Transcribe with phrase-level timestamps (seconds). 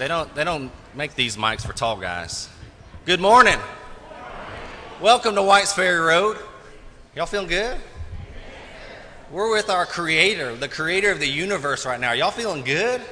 [0.00, 2.48] They don't, they don't make these mics for tall guys.
[3.04, 3.58] Good morning.
[4.98, 6.38] Welcome to Whites Ferry Road.
[7.14, 7.76] Y'all feeling good?
[9.30, 12.12] We're with our creator, the creator of the universe right now.
[12.12, 13.02] Y'all feeling good?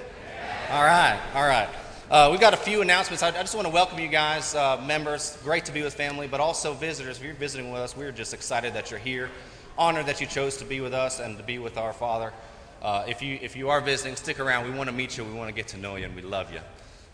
[0.71, 1.69] All right, all right.
[2.11, 3.23] Uh, we've got a few announcements.
[3.23, 5.37] I, I just want to welcome you guys, uh, members.
[5.45, 7.19] Great to be with family, but also visitors.
[7.19, 9.29] If you're visiting with us, we're just excited that you're here.
[9.77, 12.33] Honored that you chose to be with us and to be with our Father.
[12.81, 14.65] Uh, if, you, if you are visiting, stick around.
[14.65, 15.25] We want to meet you.
[15.25, 16.61] We want to get to know you, and we love you.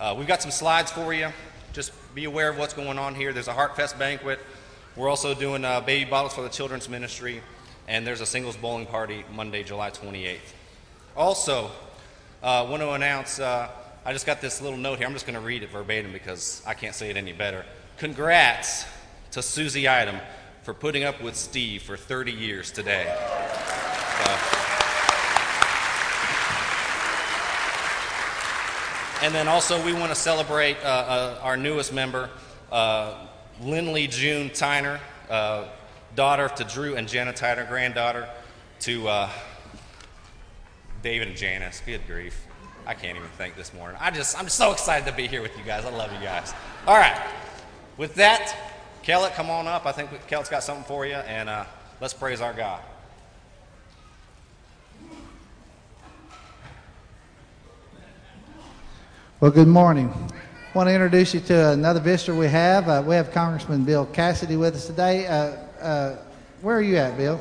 [0.05, 1.33] Uh, we've got some slides for you.
[1.73, 3.33] Just be aware of what's going on here.
[3.33, 4.39] There's a Heartfest banquet.
[4.97, 7.41] We're also doing uh, baby bottles for the children's ministry,
[7.89, 10.41] and there's a singles bowling party Monday, July 28th.
[11.17, 11.71] Also,
[12.43, 13.41] uh, want to announce.
[13.41, 13.71] Uh,
[14.05, 15.07] I just got this little note here.
[15.07, 17.65] I'm just going to read it verbatim because I can't say it any better.
[17.97, 18.85] Congrats
[19.31, 20.17] to Susie Item
[20.65, 23.07] for putting up with Steve for 30 years today.
[23.09, 24.64] Uh,
[29.25, 32.29] And then also, we want to celebrate uh, uh, our newest member,
[32.71, 33.27] uh,
[33.63, 35.01] Lindley June Tyner,
[35.31, 35.69] uh,
[36.15, 38.29] daughter to Drew and Jenna Tyner, granddaughter
[38.81, 39.29] to
[41.03, 41.81] David and Janice.
[41.87, 42.39] Good grief.
[42.87, 43.97] I can't even think this morning.
[43.99, 45.87] I just, I'm so excited to be here with you guys.
[45.87, 46.53] I love you guys.
[46.87, 47.19] All right.
[47.97, 48.55] With that,
[49.03, 49.87] Kellett, come on up.
[49.87, 51.65] I think Kellett's got something for you, and uh,
[51.99, 52.83] let's praise our God.
[59.45, 60.09] Well, good morning.
[60.09, 62.89] I want to introduce you to another visitor we have.
[62.89, 65.27] Uh, we have Congressman Bill Cassidy with us today.
[65.27, 66.17] Uh, uh,
[66.63, 67.39] where are you at, Bill?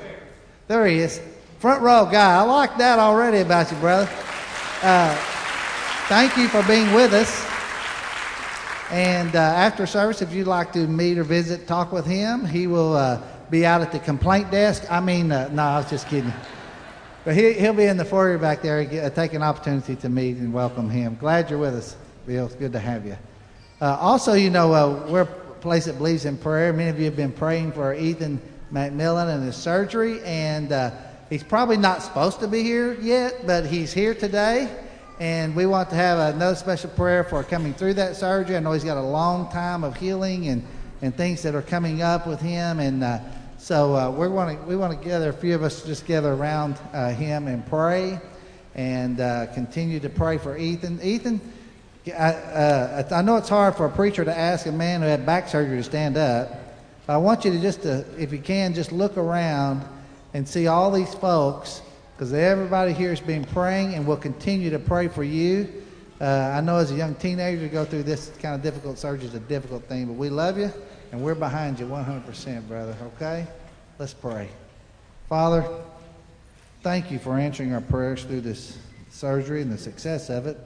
[0.67, 1.21] There he is.
[1.59, 2.39] Front row guy.
[2.39, 4.09] I like that already about you, brother.
[4.81, 5.15] Uh,
[6.09, 7.47] thank you for being with us.
[8.91, 12.67] And uh, after service, if you'd like to meet or visit, talk with him, he
[12.67, 14.83] will uh, be out at the complaint desk.
[14.91, 16.33] I mean, no, I was just kidding.
[17.25, 18.81] But he, he'll be in the foyer back there.
[18.81, 21.15] Uh, take an opportunity to meet and welcome him.
[21.19, 21.95] Glad you're with us,
[22.27, 22.47] Bill.
[22.47, 23.17] It's good to have you.
[23.79, 26.73] Uh, also, you know, uh, we're a place that believes in prayer.
[26.73, 28.41] Many of you have been praying for Ethan
[28.73, 30.91] McMillan and his surgery, and uh,
[31.29, 34.69] he's probably not supposed to be here yet, but he's here today.
[35.21, 38.57] And we want to have another special prayer for coming through that surgery.
[38.57, 40.65] I know he's got a long time of healing and,
[41.01, 42.79] and things that are coming up with him.
[42.79, 43.19] And uh,
[43.63, 46.33] so uh, we want to we want to gather a few of us just gather
[46.33, 48.19] around uh, him and pray,
[48.75, 50.99] and uh, continue to pray for Ethan.
[51.01, 51.39] Ethan,
[52.07, 55.25] I, uh, I know it's hard for a preacher to ask a man who had
[55.25, 56.51] back surgery to stand up.
[57.07, 59.85] But I want you to just, to, if you can, just look around
[60.33, 61.81] and see all these folks,
[62.17, 65.69] because everybody here has been praying and will continue to pray for you.
[66.19, 69.27] Uh, I know as a young teenager to go through this kind of difficult surgery
[69.27, 70.69] is a difficult thing, but we love you
[71.13, 73.45] and we're behind you 100%, brother, okay?
[73.99, 74.49] Let's pray.
[75.29, 75.63] Father,
[76.81, 78.79] thank you for answering our prayers through this
[79.11, 80.57] surgery and the success of it.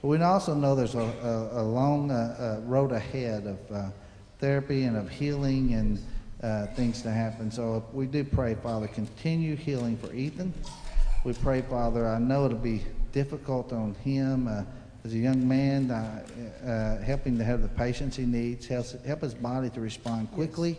[0.00, 3.90] But we also know there's a, a, a long uh, uh, road ahead of uh,
[4.38, 6.00] therapy and of healing and
[6.44, 7.50] uh, things to happen.
[7.50, 10.54] So we do pray, Father, continue healing for Ethan.
[11.24, 14.62] We pray, Father, I know it'll be difficult on him uh,
[15.08, 16.22] as a young man, uh,
[16.62, 20.78] uh, to have the patience he needs, help, help his body to respond quickly,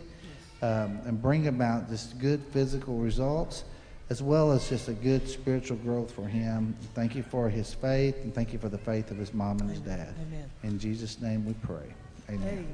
[0.62, 3.64] um, and bring about just good physical results,
[4.12, 6.76] as well as just a good spiritual growth for him.
[6.94, 9.70] Thank you for his faith, and thank you for the faith of his mom and
[9.72, 10.14] his dad.
[10.22, 10.48] Amen.
[10.62, 11.92] In Jesus' name we pray.
[12.30, 12.48] Amen.
[12.48, 12.68] Amen.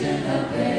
[0.00, 0.69] to the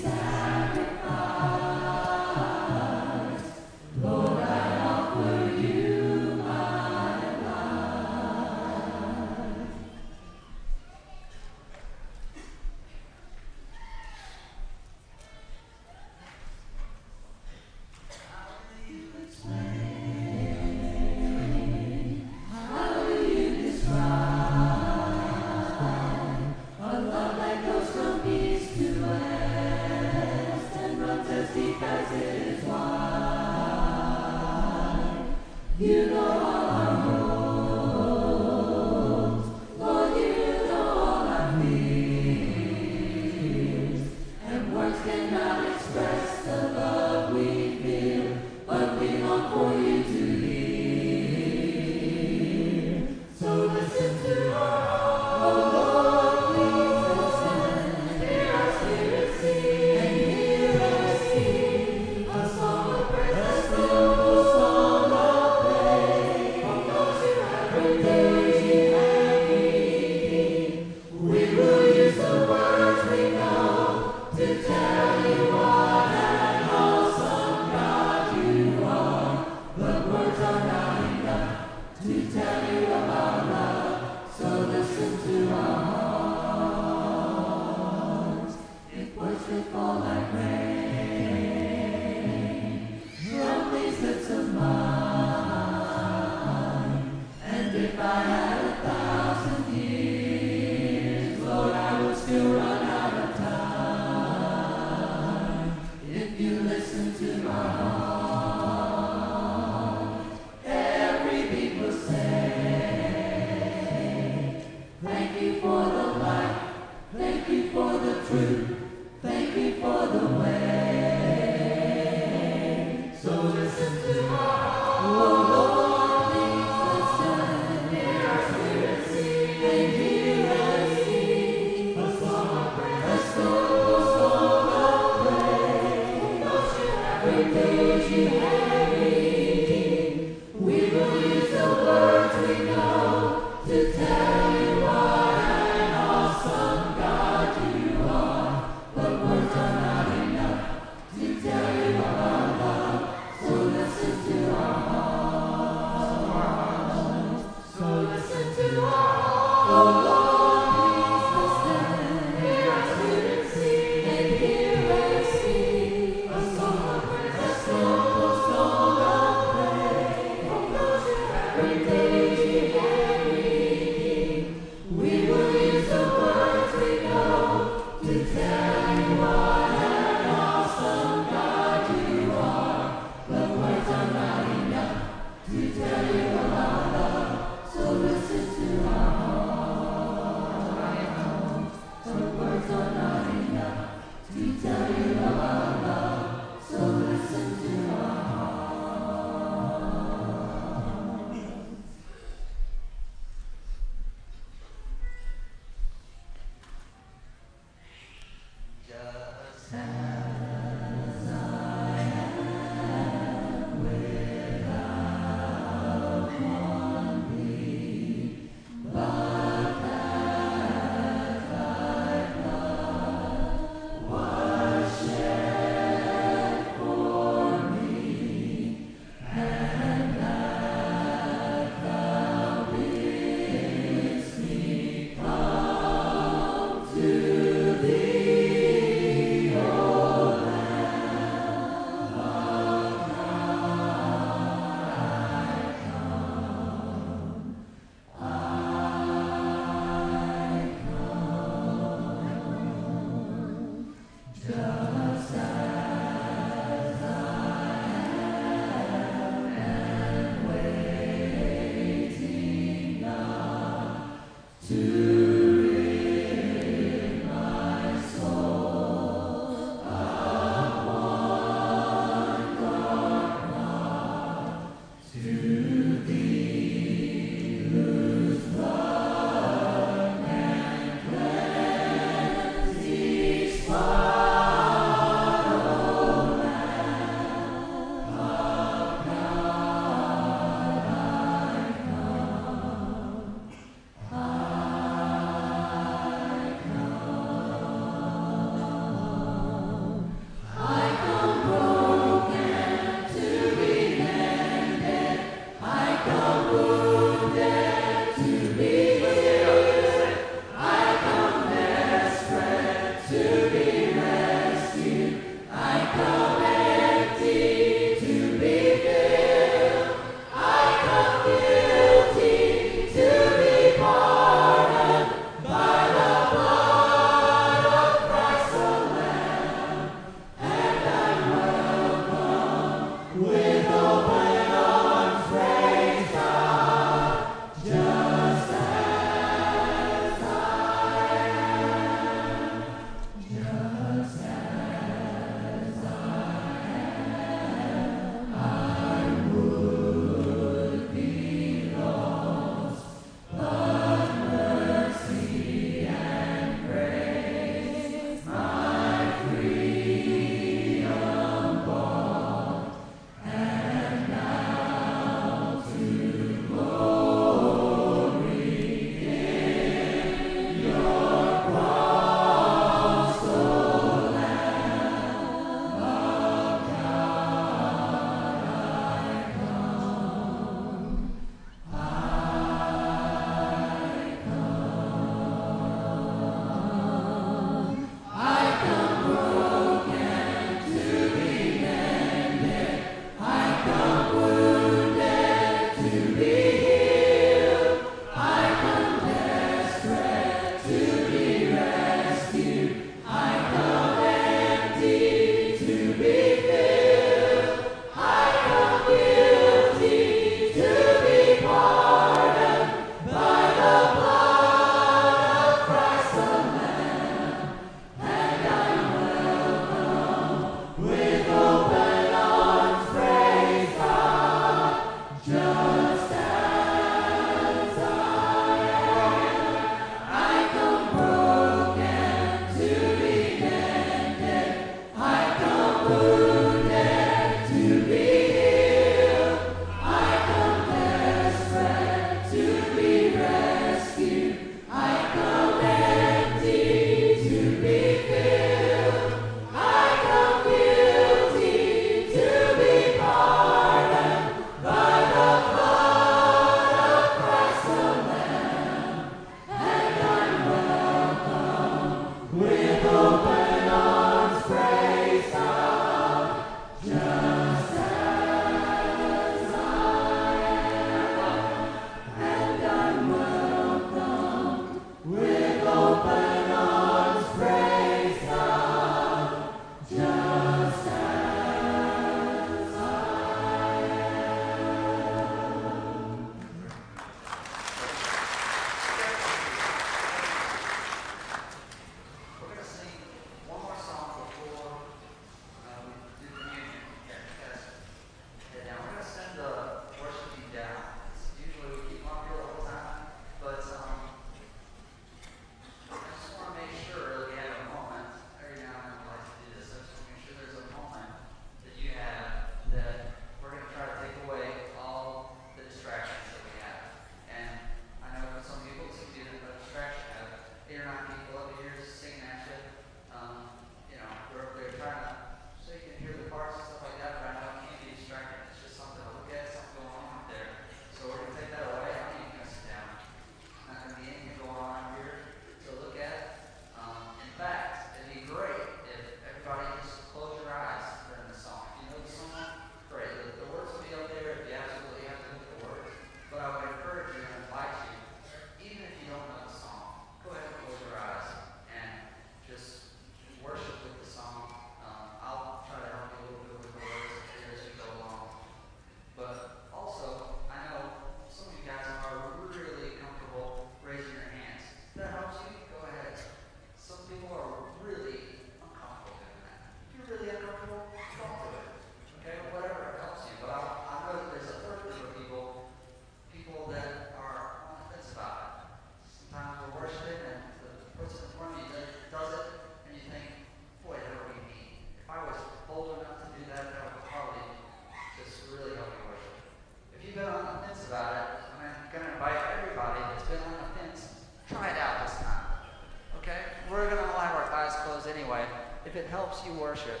[599.48, 600.00] you worship,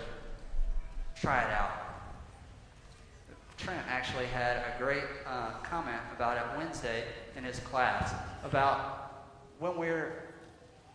[1.20, 1.70] try it out.
[3.56, 7.04] Trent actually had a great uh, comment about it Wednesday
[7.36, 9.24] in his class about
[9.58, 10.22] when we're,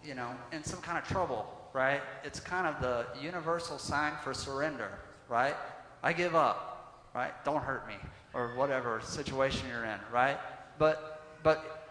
[0.03, 2.01] you know, in some kind of trouble, right?
[2.23, 4.91] It's kind of the universal sign for surrender,
[5.27, 5.55] right?
[6.01, 7.33] I give up, right?
[7.43, 7.95] Don't hurt me,
[8.33, 10.37] or whatever situation you're in, right?
[10.79, 11.89] But, but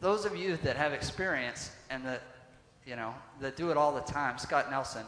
[0.00, 2.22] those of you that have experience and that,
[2.86, 5.04] you know, that do it all the time, Scott Nelson,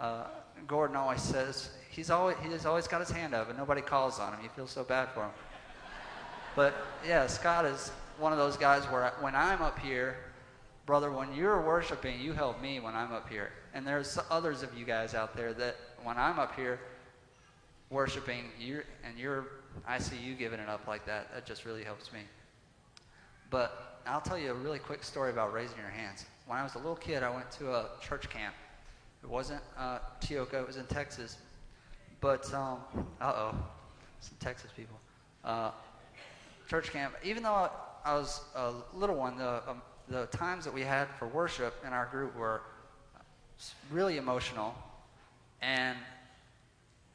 [0.00, 0.24] uh,
[0.66, 4.34] Gordon always says, he's always, he's always got his hand up and nobody calls on
[4.34, 4.40] him.
[4.42, 5.30] You feel so bad for him.
[6.56, 6.74] But
[7.06, 10.16] yeah, Scott is one of those guys where I, when I'm up here,
[10.86, 13.50] brother, when you're worshiping, you help me when I'm up here.
[13.74, 16.80] And there's others of you guys out there that when I'm up here
[17.90, 19.46] worshiping, you and you're,
[19.86, 21.32] I see you giving it up like that.
[21.32, 22.20] That just really helps me.
[23.50, 26.24] But I'll tell you a really quick story about raising your hands.
[26.46, 28.54] When I was a little kid, I went to a church camp.
[29.22, 29.98] It wasn't uh,
[30.30, 31.36] it was in Texas.
[32.20, 32.78] But, um,
[33.20, 33.54] uh oh,
[34.20, 34.98] some Texas people.
[35.44, 35.70] Uh,
[36.68, 37.70] church camp, even though
[38.04, 41.92] I was a little one, the, um, the times that we had for worship in
[41.92, 42.62] our group were
[43.90, 44.74] really emotional.
[45.62, 45.96] And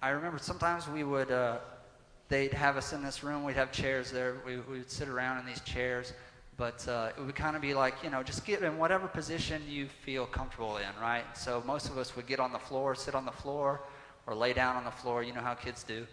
[0.01, 1.57] I remember sometimes we would, uh,
[2.29, 5.39] they'd have us in this room, we'd have chairs there, we, we would sit around
[5.39, 6.13] in these chairs,
[6.57, 9.61] but uh, it would kind of be like, you know, just get in whatever position
[9.67, 11.23] you feel comfortable in, right?
[11.35, 13.81] So most of us would get on the floor, sit on the floor,
[14.27, 16.05] or lay down on the floor, you know how kids do.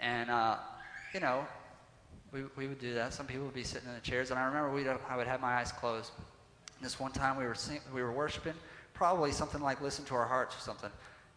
[0.00, 0.56] And, uh,
[1.14, 1.46] you know,
[2.32, 3.14] we, we would do that.
[3.14, 5.40] Some people would be sitting in the chairs, and I remember we'd, I would have
[5.40, 6.12] my eyes closed.
[6.82, 8.54] This one time we were, sing, we were worshiping,
[8.94, 10.90] probably something like Listen to Our Hearts or something.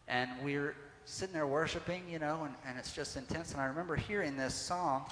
[0.08, 0.76] And we were
[1.06, 3.54] sitting there worshiping, you know, and, and it's just intense.
[3.54, 5.06] And I remember hearing this song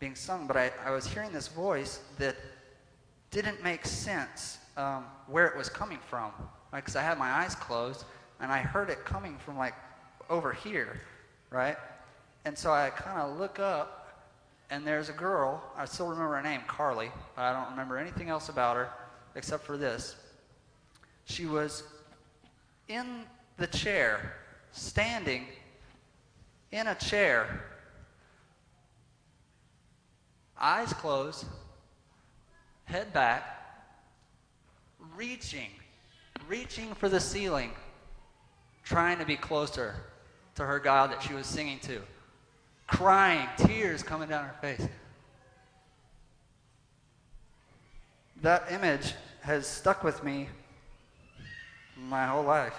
[0.00, 2.36] being sung, but I, I was hearing this voice that
[3.34, 6.30] didn't make sense um, where it was coming from.
[6.72, 6.94] Because?
[6.94, 8.04] I had my eyes closed,
[8.40, 9.74] and I heard it coming from like
[10.30, 11.00] over here,
[11.50, 11.76] right?
[12.44, 14.22] And so I kind of look up,
[14.70, 15.62] and there's a girl.
[15.76, 18.88] I still remember her name, Carly, but I don't remember anything else about her
[19.34, 20.14] except for this.
[21.24, 21.82] She was
[22.86, 23.24] in
[23.56, 24.34] the chair,
[24.70, 25.46] standing
[26.70, 27.64] in a chair,
[30.60, 31.46] eyes closed,
[32.84, 33.42] head back,
[35.16, 35.70] reaching,
[36.48, 37.70] reaching for the ceiling,
[38.82, 39.94] trying to be closer
[40.54, 42.00] to her God that she was singing to,
[42.86, 44.86] crying, tears coming down her face.
[48.42, 50.48] That image has stuck with me
[51.96, 52.74] my whole life.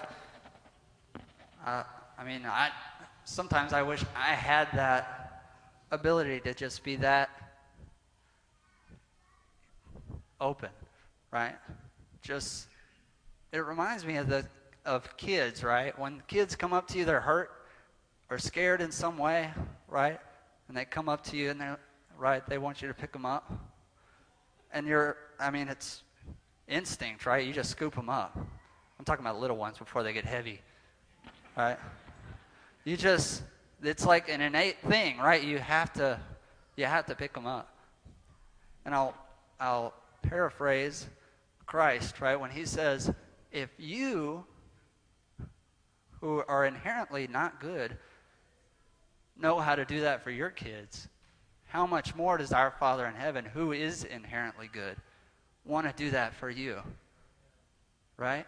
[1.64, 1.82] Uh,
[2.18, 2.70] I mean, I
[3.24, 5.42] sometimes I wish I had that
[5.90, 7.30] ability to just be that
[10.40, 10.70] open,
[11.30, 11.54] right?
[12.22, 12.68] Just
[13.52, 14.46] it reminds me of the
[14.84, 15.98] of kids, right?
[15.98, 17.50] When kids come up to you, they're hurt
[18.30, 19.50] or scared in some way,
[19.88, 20.20] right?
[20.68, 21.78] And they come up to you and they're
[22.18, 23.52] right, they want you to pick them up.
[24.72, 26.02] And you're I mean, it's
[26.68, 27.46] instinct, right?
[27.46, 28.36] You just scoop them up.
[28.98, 30.60] I'm talking about little ones before they get heavy.
[31.56, 31.78] Right?
[32.84, 33.42] You just
[33.82, 35.42] it's like an innate thing, right?
[35.42, 36.18] You have to
[36.76, 37.72] you have to pick them up.
[38.84, 39.14] And I'll
[39.60, 39.94] I'll
[40.28, 41.06] paraphrase
[41.66, 42.38] Christ, right?
[42.38, 43.12] When he says,
[43.50, 44.44] if you
[46.20, 47.96] who are inherently not good
[49.38, 51.08] know how to do that for your kids,
[51.66, 54.96] how much more does our Father in heaven, who is inherently good,
[55.64, 56.78] want to do that for you?
[58.16, 58.46] Right?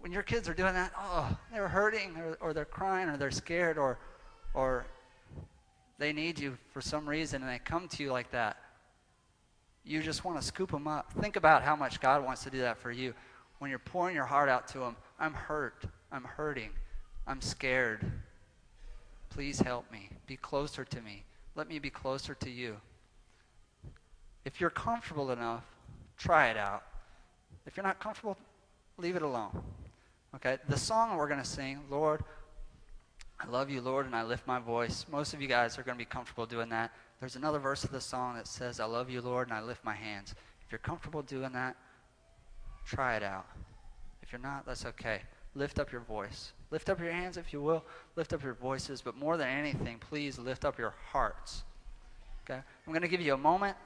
[0.00, 3.30] When your kids are doing that, oh, they're hurting or, or they're crying or they're
[3.30, 3.98] scared or,
[4.52, 4.86] or
[5.98, 8.56] they need you for some reason and they come to you like that
[9.84, 11.12] you just want to scoop them up.
[11.12, 13.14] Think about how much God wants to do that for you.
[13.58, 15.84] When you're pouring your heart out to Him, I'm hurt.
[16.10, 16.70] I'm hurting.
[17.26, 18.10] I'm scared.
[19.30, 20.10] Please help me.
[20.26, 21.24] Be closer to me.
[21.54, 22.76] Let me be closer to you.
[24.44, 25.64] If you're comfortable enough,
[26.16, 26.84] try it out.
[27.66, 28.36] If you're not comfortable,
[28.98, 29.62] leave it alone.
[30.34, 30.58] Okay?
[30.68, 32.22] The song we're going to sing, Lord,
[33.40, 35.06] I love you, Lord, and I lift my voice.
[35.10, 36.92] Most of you guys are going to be comfortable doing that.
[37.20, 39.84] There's another verse of the song that says, I love you, Lord, and I lift
[39.84, 40.34] my hands.
[40.64, 41.76] If you're comfortable doing that,
[42.84, 43.46] try it out.
[44.22, 45.22] If you're not, that's okay.
[45.54, 46.52] Lift up your voice.
[46.70, 47.84] Lift up your hands if you will.
[48.16, 49.00] Lift up your voices.
[49.00, 51.62] But more than anything, please lift up your hearts.
[52.44, 52.60] Okay?
[52.86, 53.76] I'm going to give you a moment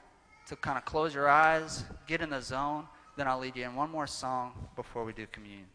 [0.49, 2.87] to kind of close your eyes, get in the zone.
[3.17, 5.67] Then I'll lead you in one more song before we do communion.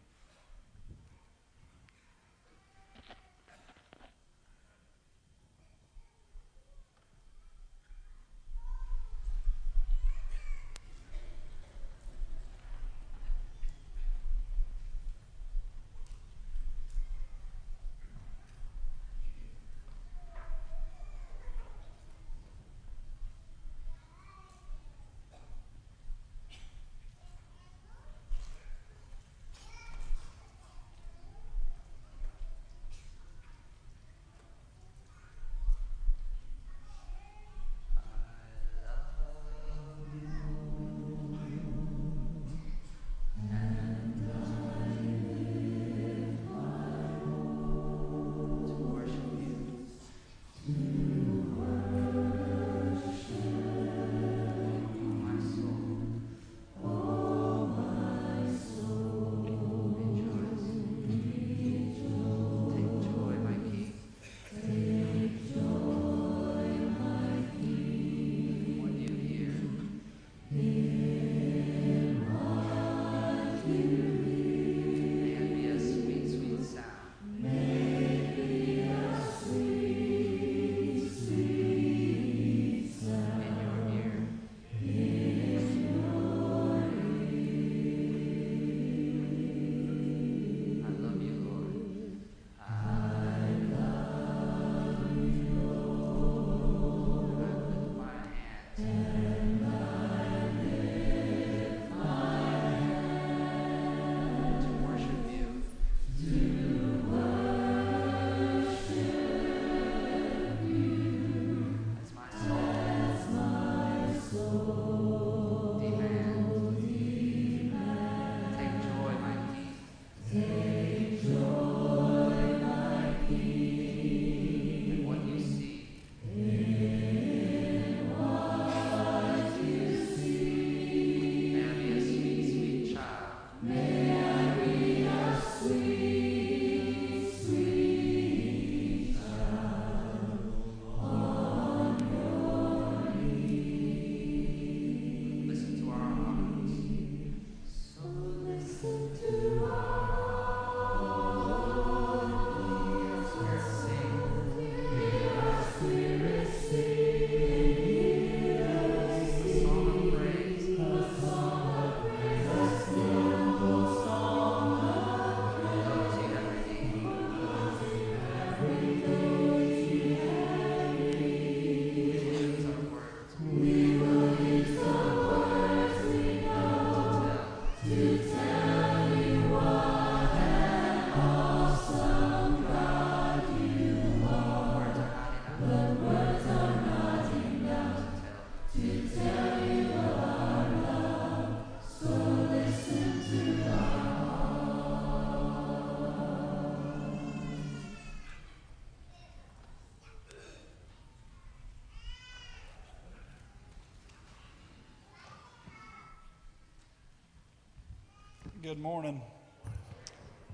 [208.64, 209.20] Good morning.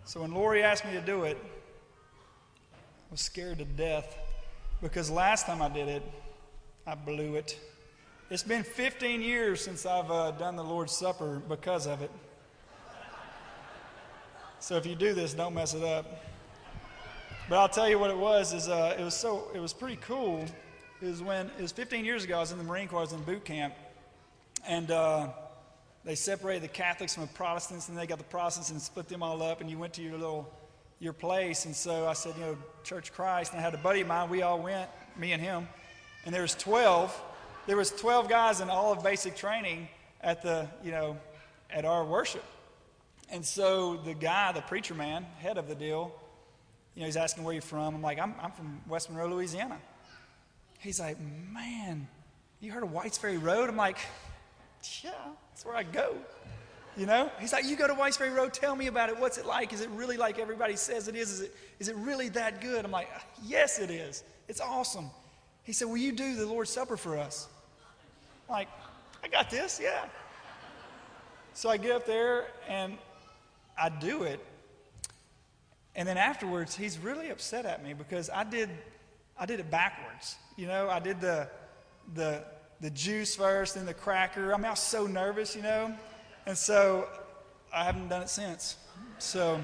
[0.04, 1.38] So when Lori asked me to do it,
[2.72, 2.76] I
[3.08, 4.18] was scared to death
[4.82, 6.02] because last time I did it,
[6.88, 7.56] I blew it.
[8.28, 12.10] It's been 15 years since I've uh, done the Lord's Supper because of it.
[14.58, 16.24] So if you do this, don't mess it up.
[17.48, 18.52] But I'll tell you what it was.
[18.52, 20.44] Is uh, it was so it was pretty cool.
[21.00, 22.38] Was when it was 15 years ago.
[22.38, 22.98] I was in the Marine Corps.
[22.98, 23.72] I was in boot camp,
[24.66, 25.28] and uh,
[26.04, 29.22] they separated the Catholics from the Protestants, and they got the Protestants and split them
[29.22, 29.60] all up.
[29.60, 30.50] And you went to your little
[31.00, 31.64] your place.
[31.64, 33.52] And so I said, you know, Church Christ.
[33.52, 34.28] And I had a buddy of mine.
[34.28, 35.66] We all went, me and him.
[36.24, 37.22] And there was 12.
[37.66, 39.88] There was 12 guys in all of basic training
[40.20, 41.16] at the, you know,
[41.70, 42.44] at our worship.
[43.30, 46.12] And so the guy, the preacher man, head of the deal,
[46.94, 47.94] you know, he's asking where you're from.
[47.94, 49.78] I'm like, I'm, I'm from West Monroe, Louisiana.
[50.80, 52.08] He's like, man,
[52.60, 53.68] you heard of Whites Ferry Road?
[53.68, 53.98] I'm like,
[55.02, 55.10] yeah,
[55.50, 56.14] that's where I go.
[56.96, 57.30] You know?
[57.38, 59.18] He's like, you go to Whites Ferry Road, tell me about it.
[59.18, 59.72] What's it like?
[59.72, 61.30] Is it really like everybody says it is?
[61.30, 62.84] Is it, is it really that good?
[62.84, 63.08] I'm like,
[63.44, 64.24] yes, it is.
[64.48, 65.10] It's awesome.
[65.62, 67.48] He said, will you do the Lord's Supper for us?
[68.48, 68.68] I'm like,
[69.22, 70.06] I got this, yeah.
[71.54, 72.96] So I get up there and
[73.78, 74.44] I do it.
[75.94, 78.70] And then afterwards, he's really upset at me because I did,
[79.38, 80.36] I did it backwards.
[80.56, 81.48] You know, I did the,
[82.14, 82.44] the,
[82.80, 84.54] the juice first, then the cracker.
[84.54, 85.94] I mean, I was so nervous, you know.
[86.46, 87.08] And so
[87.72, 88.76] I haven't done it since.
[89.18, 89.60] So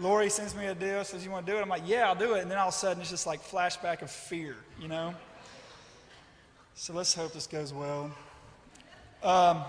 [0.00, 1.62] Lori sends me a deal, says, You want to do it?
[1.62, 2.42] I'm like, Yeah, I'll do it.
[2.42, 5.14] And then all of a sudden, it's just like flashback of fear, you know?
[6.74, 8.10] So let's hope this goes well.
[9.22, 9.62] Um,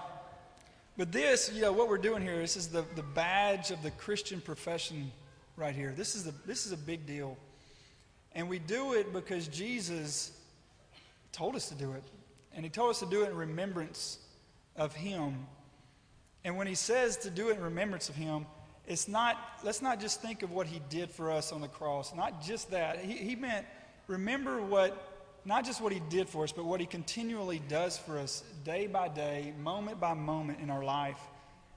[0.97, 3.91] but this, you know, what we're doing here, this is the, the badge of the
[3.91, 5.11] Christian profession
[5.57, 5.93] right here.
[5.95, 7.37] This is, this is a big deal.
[8.33, 10.31] And we do it because Jesus
[11.31, 12.03] told us to do it.
[12.55, 14.19] And he told us to do it in remembrance
[14.75, 15.47] of him.
[16.43, 18.45] And when he says to do it in remembrance of him,
[18.87, 22.13] it's not, let's not just think of what he did for us on the cross.
[22.15, 22.99] Not just that.
[22.99, 23.65] He, he meant,
[24.07, 28.17] remember what, not just what he did for us, but what he continually does for
[28.17, 31.19] us day by day, moment by moment in our life.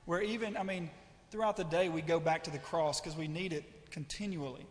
[0.07, 0.91] Where even, I mean,
[1.31, 4.67] throughout the day, we go back to the cross because we need it continually.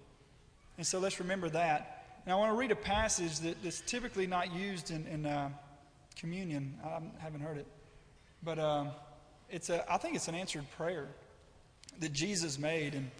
[0.77, 2.21] And so let's remember that.
[2.25, 5.49] And I want to read a passage that, that's typically not used in, in uh,
[6.13, 6.77] communion.
[6.83, 7.67] I haven't heard it.
[8.43, 8.89] But um,
[9.49, 11.07] it's a, I think it's an answered prayer
[11.99, 13.11] that Jesus made in,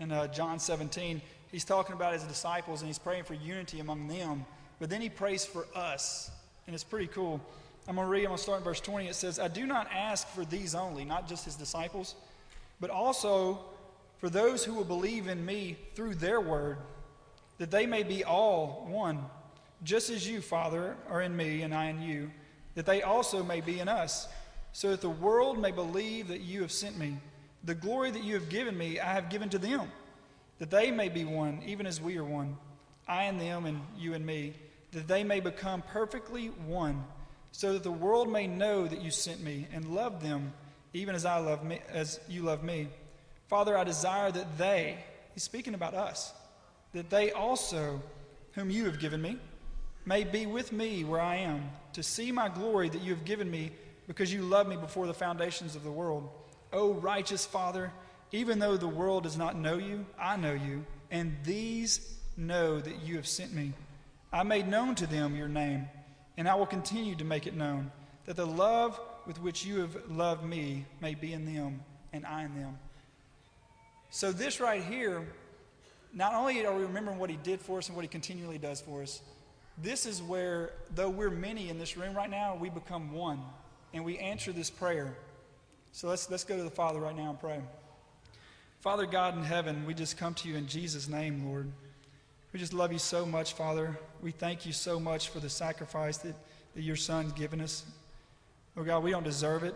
[0.00, 1.20] in uh, John 17.
[1.52, 4.44] He's talking about his disciples and he's praying for unity among them.
[4.80, 6.30] But then he prays for us.
[6.66, 7.40] And it's pretty cool.
[7.86, 9.08] I'm going to read, I'm going to start in verse 20.
[9.08, 12.14] It says, I do not ask for these only, not just his disciples,
[12.80, 13.60] but also
[14.18, 16.78] for those who will believe in me through their word,
[17.58, 19.22] that they may be all one,
[19.84, 22.30] just as you, Father, are in me and I in you,
[22.74, 24.26] that they also may be in us,
[24.72, 27.18] so that the world may believe that you have sent me.
[27.62, 29.90] The glory that you have given me, I have given to them,
[30.58, 32.56] that they may be one, even as we are one,
[33.06, 34.54] I and them and you and me,
[34.92, 37.04] that they may become perfectly one,
[37.52, 40.52] so that the world may know that you sent me and loved them,
[40.92, 42.88] even as I love me, as you love me.
[43.48, 44.96] Father, I desire that they,
[45.34, 46.32] he's speaking about us,
[46.92, 48.00] that they also,
[48.52, 49.38] whom you have given me,
[50.04, 53.50] may be with me where I am, to see my glory that you have given
[53.50, 53.70] me
[54.06, 56.28] because you loved me before the foundations of the world.
[56.72, 57.92] O righteous Father,
[58.32, 63.02] even though the world does not know you, I know you, and these know that
[63.02, 63.72] you have sent me.
[64.32, 65.88] I made known to them your name,
[66.36, 67.92] and I will continue to make it known,
[68.26, 71.80] that the love with which you have loved me may be in them,
[72.12, 72.78] and I in them.
[74.10, 75.26] So, this right here,
[76.12, 78.80] not only are we remembering what he did for us and what he continually does
[78.80, 79.22] for us,
[79.78, 83.40] this is where, though we're many in this room right now, we become one
[83.92, 85.16] and we answer this prayer.
[85.92, 87.60] So, let's, let's go to the Father right now and pray.
[88.80, 91.70] Father God in heaven, we just come to you in Jesus' name, Lord.
[92.52, 93.98] We just love you so much, Father.
[94.22, 96.34] We thank you so much for the sacrifice that,
[96.74, 97.84] that your Son's given us.
[98.76, 99.74] Lord God, we don't deserve it.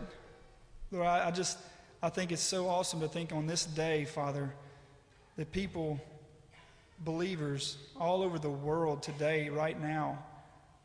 [0.91, 1.57] Lord, I, I just
[2.01, 4.53] I think it's so awesome to think on this day, Father,
[5.35, 5.99] that people,
[7.03, 10.23] believers all over the world today, right now,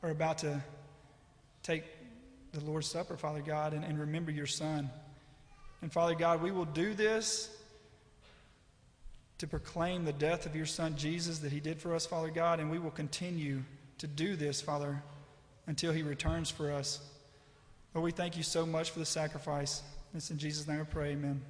[0.03, 0.63] are about to
[1.63, 1.85] take
[2.53, 4.91] the Lord's Supper, Father God, and, and remember your Son.
[5.83, 7.51] And Father God, we will do this
[9.39, 12.61] to proclaim the death of your Son Jesus that He did for us, Father God,
[12.61, 13.63] and we will continue
[13.99, 15.03] to do this, Father,
[15.67, 17.01] until He returns for us.
[17.93, 19.83] Lord, we thank you so much for the sacrifice.
[20.15, 21.43] It's in Jesus' name I pray, amen.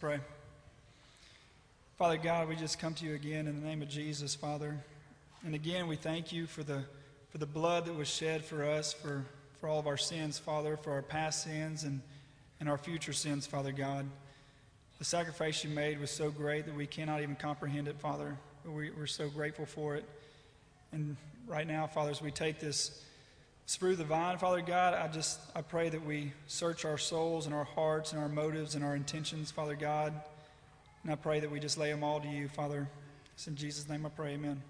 [0.00, 0.20] Pray.
[1.96, 4.76] Father God, we just come to you again in the name of Jesus, Father.
[5.44, 6.84] And again, we thank you for the,
[7.30, 9.24] for the blood that was shed for us, for,
[9.60, 12.00] for all of our sins, Father, for our past sins and,
[12.60, 14.06] and our future sins, Father God.
[15.00, 18.36] The sacrifice you made was so great that we cannot even comprehend it, Father.
[18.64, 20.04] We, we're so grateful for it.
[20.92, 21.16] And
[21.48, 23.02] right now, Father, as we take this
[23.76, 27.54] fruit the vine, Father God, I just I pray that we search our souls and
[27.54, 30.14] our hearts and our motives and our intentions, Father God.
[31.02, 32.88] And I pray that we just lay them all to you, Father.
[33.34, 34.62] It's in Jesus' name I pray, amen.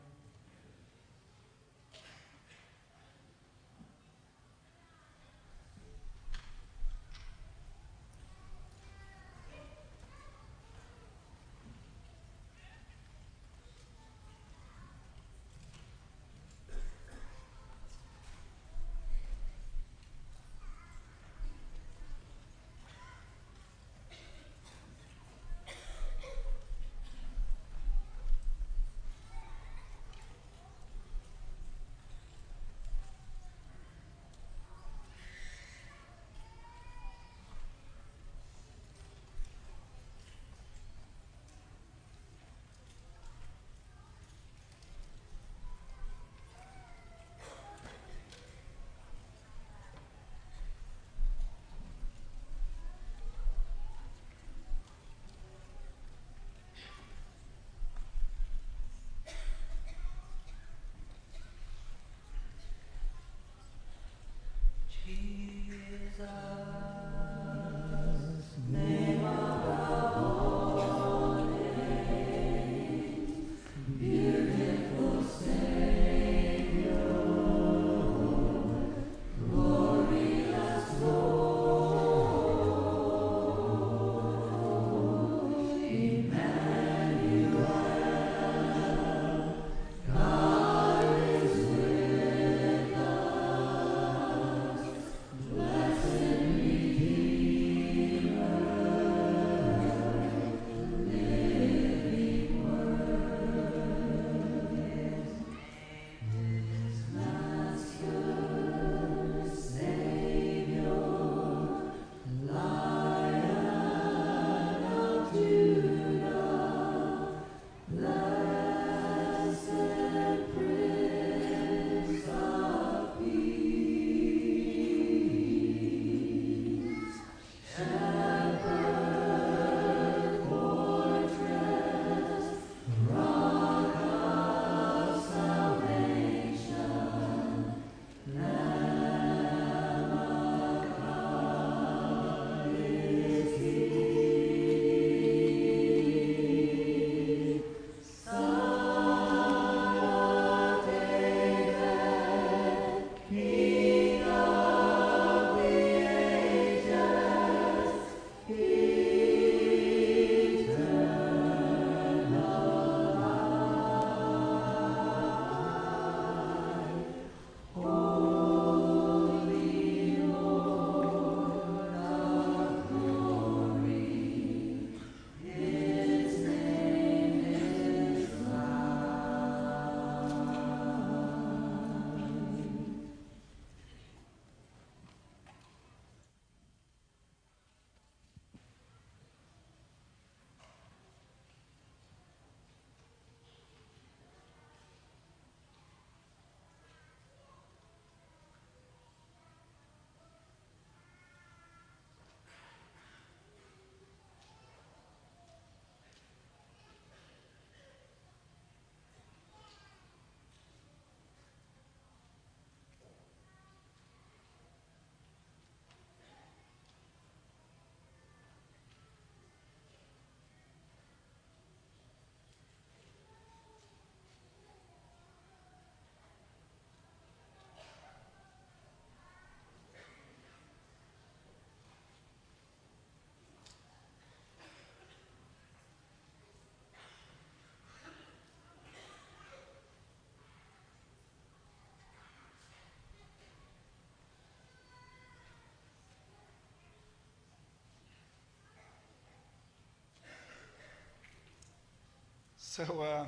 [252.79, 253.27] So uh,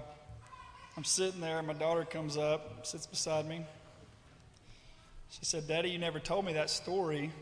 [0.97, 3.67] I'm sitting there, and my daughter comes up, sits beside me.
[5.31, 7.33] She said, Daddy, you never told me that story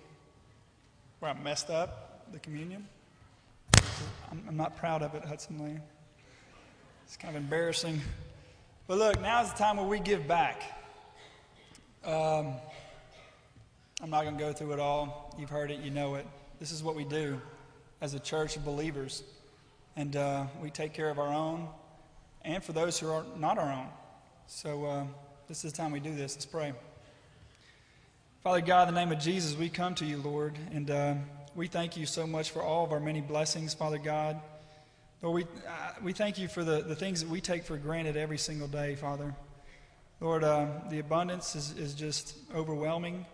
[1.18, 2.88] where I messed up the communion.
[4.32, 5.82] I'm, I'm not proud of it, Hudson Lane.
[7.04, 8.00] It's kind of embarrassing.
[8.86, 10.62] But look, now is the time where we give back.
[12.06, 12.54] Um,
[14.00, 15.36] I'm not going to go through it all.
[15.38, 16.26] You've heard it, you know it.
[16.58, 17.38] This is what we do
[18.00, 19.24] as a church of believers.
[19.94, 21.68] And uh, we take care of our own
[22.48, 23.88] and for those who are not our own.
[24.46, 25.04] So uh,
[25.48, 26.34] this is the time we do this.
[26.34, 26.72] Let's pray.
[28.42, 31.14] Father God, in the name of Jesus, we come to you, Lord, and uh,
[31.54, 34.40] we thank you so much for all of our many blessings, Father God.
[35.20, 38.16] Lord, we, uh, we thank you for the, the things that we take for granted
[38.16, 39.34] every single day, Father.
[40.18, 43.26] Lord, uh, the abundance is, is just overwhelming,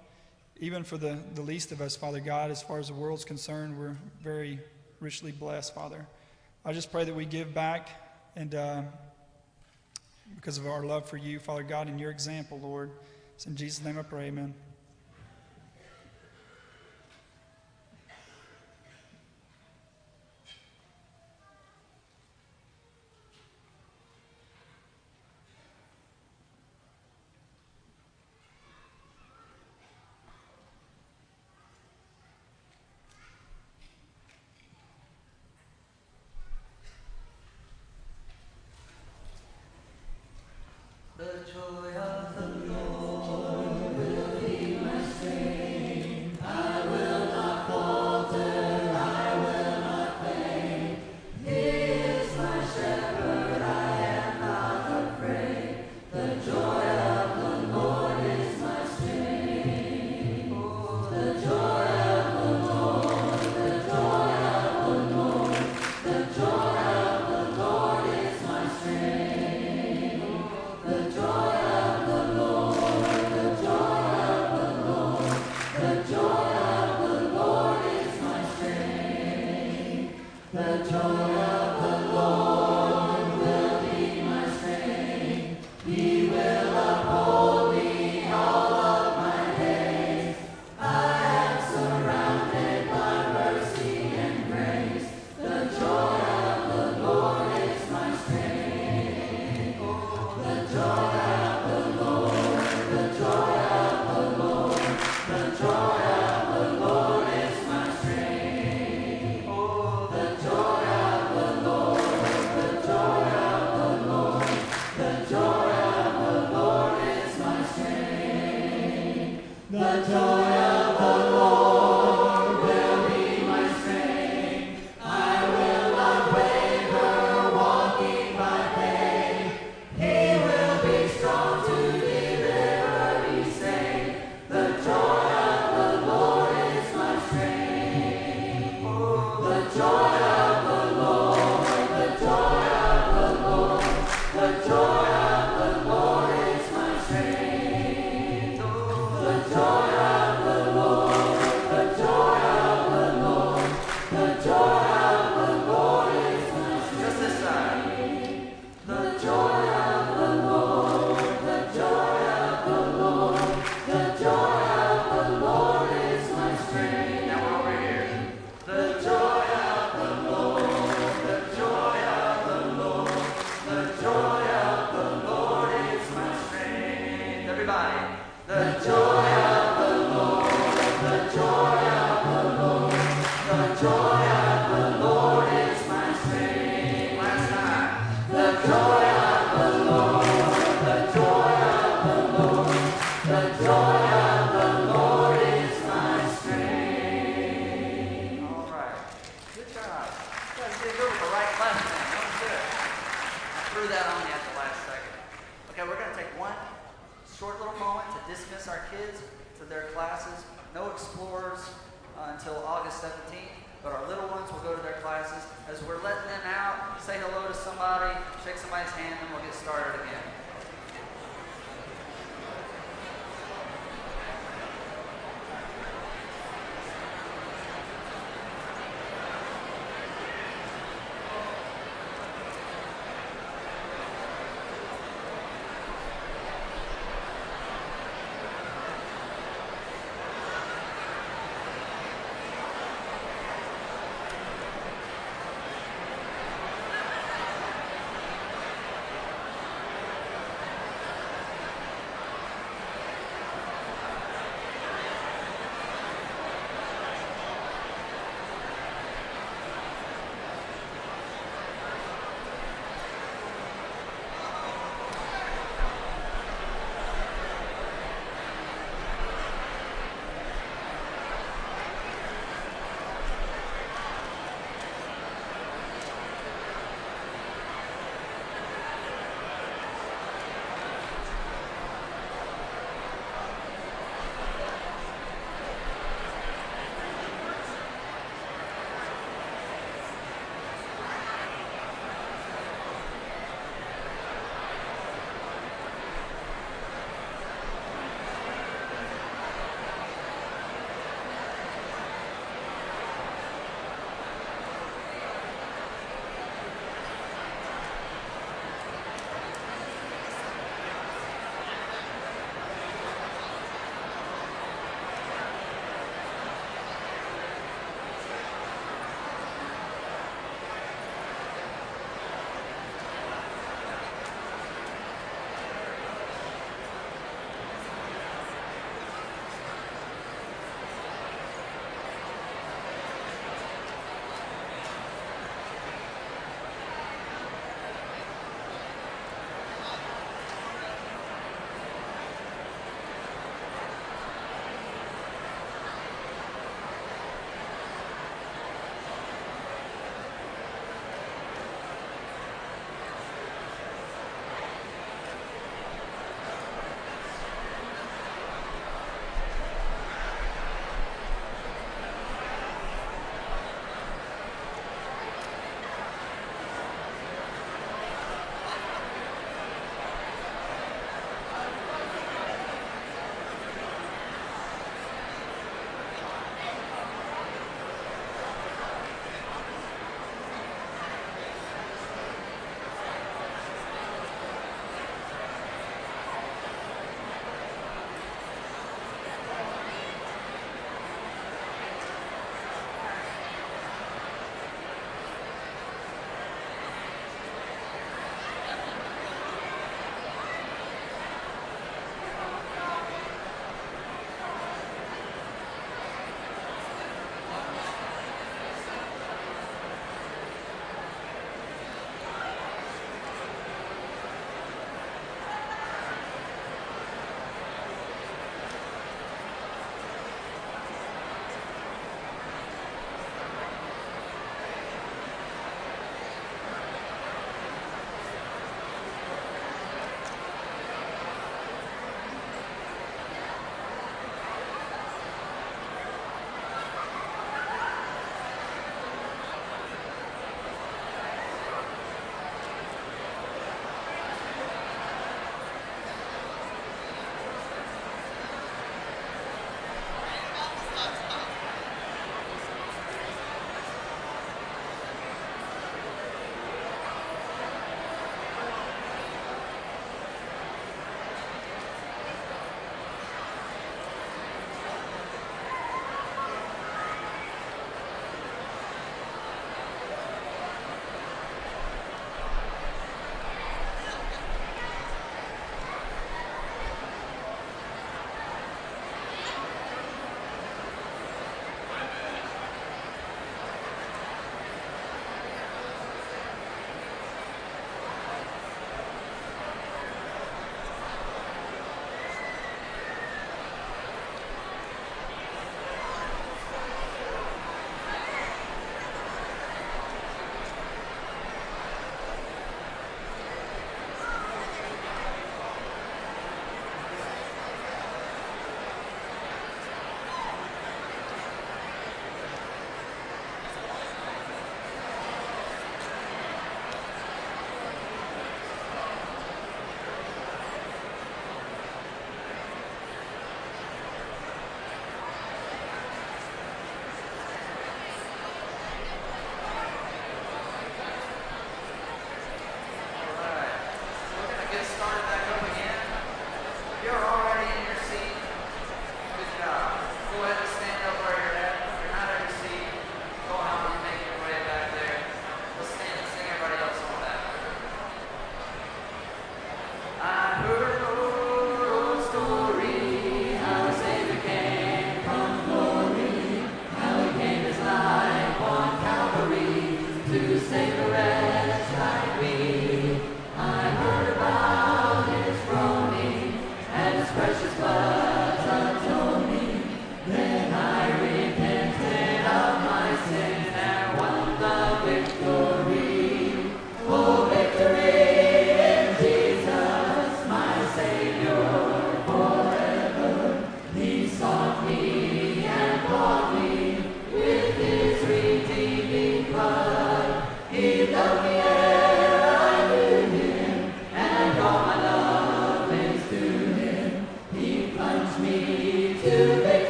[0.59, 2.51] even for the, the least of us, Father God.
[2.51, 4.59] As far as the world's concerned, we're very
[4.99, 6.05] richly blessed, Father.
[6.65, 8.04] I just pray that we give back
[8.37, 8.83] and uh,
[10.37, 12.91] because of our love for you, Father God, and your example, Lord.
[13.35, 14.55] It's in Jesus' name I pray, amen.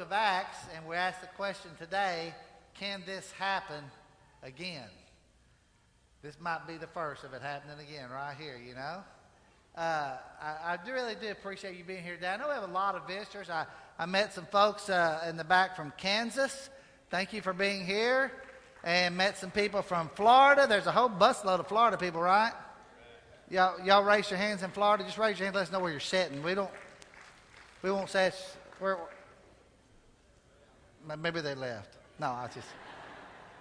[0.00, 2.34] Of Acts, and we asked the question today
[2.74, 3.84] can this happen
[4.42, 4.88] again?
[6.22, 9.02] This might be the first of it happening again right here, you know?
[9.76, 12.28] Uh, I, I really do appreciate you being here today.
[12.28, 13.50] I know we have a lot of visitors.
[13.50, 13.66] I,
[13.98, 16.70] I met some folks uh, in the back from Kansas.
[17.10, 18.32] Thank you for being here.
[18.82, 20.66] And met some people from Florida.
[20.66, 22.52] There's a whole busload of Florida people, right?
[23.50, 25.04] Y'all, y'all raise your hands in Florida.
[25.04, 25.56] Just raise your hand.
[25.56, 26.42] Let us know where you're sitting.
[26.42, 26.70] We don't.
[27.82, 28.32] We won't say
[28.78, 28.96] where.
[31.18, 31.96] Maybe they left.
[32.18, 32.68] No, I just.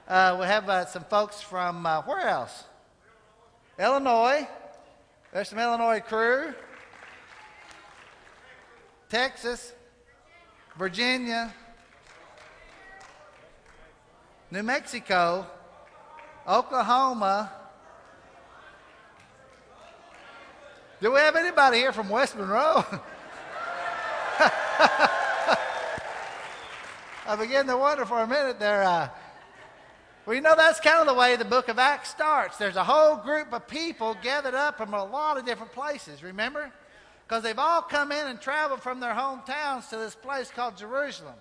[0.08, 2.66] Uh, we have uh, some folks from uh, where else?
[3.80, 4.47] Illinois.
[5.32, 6.54] There's some Illinois crew.
[9.10, 9.74] Texas,
[10.78, 11.54] Virginia,
[14.52, 15.47] New Mexico,
[16.47, 17.52] Oklahoma.
[21.02, 22.84] Do we have anybody here from West Monroe?
[27.30, 28.82] I began to wonder for a minute there.
[28.82, 29.07] Uh,
[30.25, 32.57] well, you know, that's kind of the way the book of Acts starts.
[32.57, 36.71] There's a whole group of people gathered up from a lot of different places, remember?
[37.27, 41.36] Because they've all come in and traveled from their hometowns to this place called Jerusalem.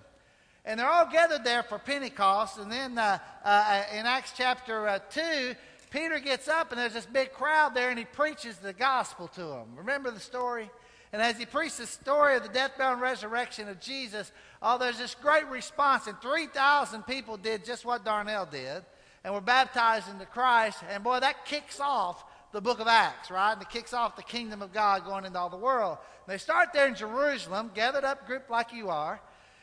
[0.63, 2.59] And they're all gathered there for Pentecost.
[2.59, 5.55] And then uh, uh, in Acts chapter uh, 2,
[5.89, 9.41] Peter gets up and there's this big crowd there and he preaches the gospel to
[9.41, 9.69] them.
[9.75, 10.69] Remember the story?
[11.11, 14.31] And as he preached the story of the death, burial, and resurrection of Jesus,
[14.61, 16.05] oh, there's this great response.
[16.07, 18.83] And 3,000 people did just what Darnell did
[19.23, 20.79] and were baptized into Christ.
[20.91, 23.53] And boy, that kicks off the book of Acts, right?
[23.53, 25.97] And it kicks off the kingdom of God going into all the world.
[26.25, 29.19] And they start there in Jerusalem, gathered up group like you are.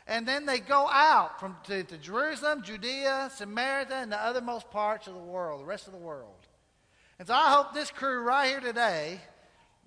[0.09, 5.09] And then they go out from to, to Jerusalem, Judea, Samaria, and the othermost parts
[5.09, 6.47] of the world, the rest of the world.
[7.18, 9.20] And so I hope this crew right here today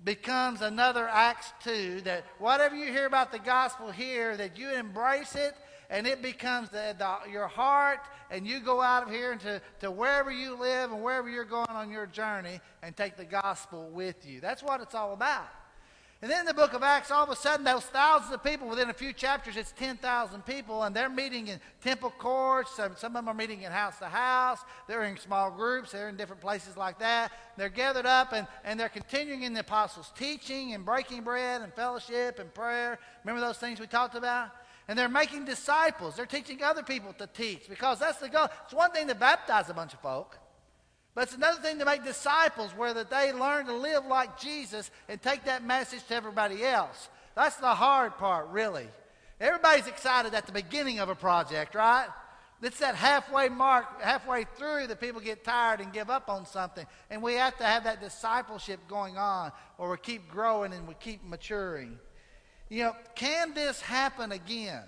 [0.04, 5.36] becomes another Acts 2 that whatever you hear about the gospel here, that you embrace
[5.36, 5.56] it
[5.89, 9.89] and it becomes the, the, your heart, and you go out of here into to
[9.89, 14.26] wherever you live and wherever you're going on your journey and take the gospel with
[14.26, 14.39] you.
[14.39, 15.47] That's what it's all about.
[16.22, 18.67] And then in the book of Acts, all of a sudden, those thousands of people,
[18.67, 22.76] within a few chapters, it's 10,000 people, and they're meeting in temple courts.
[22.76, 24.59] Some, some of them are meeting in house to house.
[24.86, 25.93] They're in small groups.
[25.93, 27.32] They're in different places like that.
[27.55, 31.74] They're gathered up, and, and they're continuing in the apostles' teaching and breaking bread and
[31.74, 32.99] fellowship and prayer.
[33.24, 34.49] Remember those things we talked about?
[34.89, 36.17] And they're making disciples.
[36.17, 38.49] They're teaching other people to teach because that's the goal.
[38.65, 40.38] It's one thing to baptize a bunch of folk.
[41.20, 44.89] But it's another thing to make disciples where that they learn to live like Jesus
[45.09, 47.09] and take that message to everybody else.
[47.36, 48.88] That's the hard part, really.
[49.41, 52.07] Everybody's excited at the beginning of a project, right?
[52.61, 56.86] It's that halfway mark, halfway through, that people get tired and give up on something.
[57.09, 60.93] And we have to have that discipleship going on, or we keep growing and we
[61.01, 62.00] keep maturing.
[62.70, 64.83] You know, can this happen again?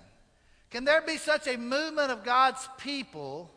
[0.70, 3.50] Can there be such a movement of God's people?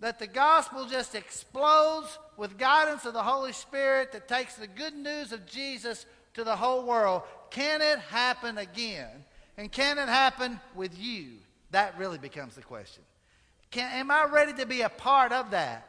[0.00, 4.94] That the gospel just explodes with guidance of the Holy Spirit that takes the good
[4.94, 7.22] news of Jesus to the whole world.
[7.50, 9.24] Can it happen again?
[9.58, 11.32] And can it happen with you?
[11.70, 13.02] That really becomes the question.
[13.70, 15.86] Can, am I ready to be a part of that?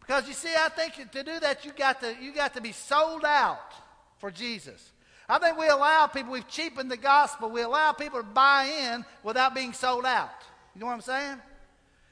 [0.00, 2.72] Because you see, I think to do that, you got to, you got to be
[2.72, 3.72] sold out
[4.18, 4.92] for Jesus.
[5.28, 7.50] I think we allow people, we've cheapened the gospel.
[7.50, 10.30] We allow people to buy in without being sold out.
[10.74, 11.38] You know what I'm saying?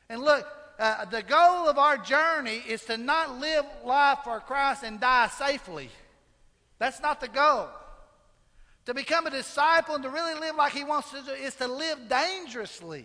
[0.09, 0.47] And look,
[0.81, 5.29] uh, the goal of our journey is to not live life for Christ and die
[5.29, 5.91] safely.
[6.79, 7.69] That's not the goal.
[8.87, 11.69] To become a disciple and to really live like He wants to do is to
[11.69, 13.05] live dangerously.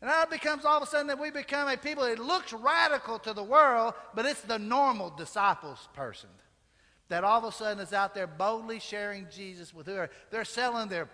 [0.00, 2.52] And now it becomes all of a sudden that we become a people that looks
[2.52, 6.30] radical to the world, but it's the normal disciples person
[7.10, 10.08] that all of a sudden is out there boldly sharing Jesus with whoever.
[10.30, 11.08] They're selling their,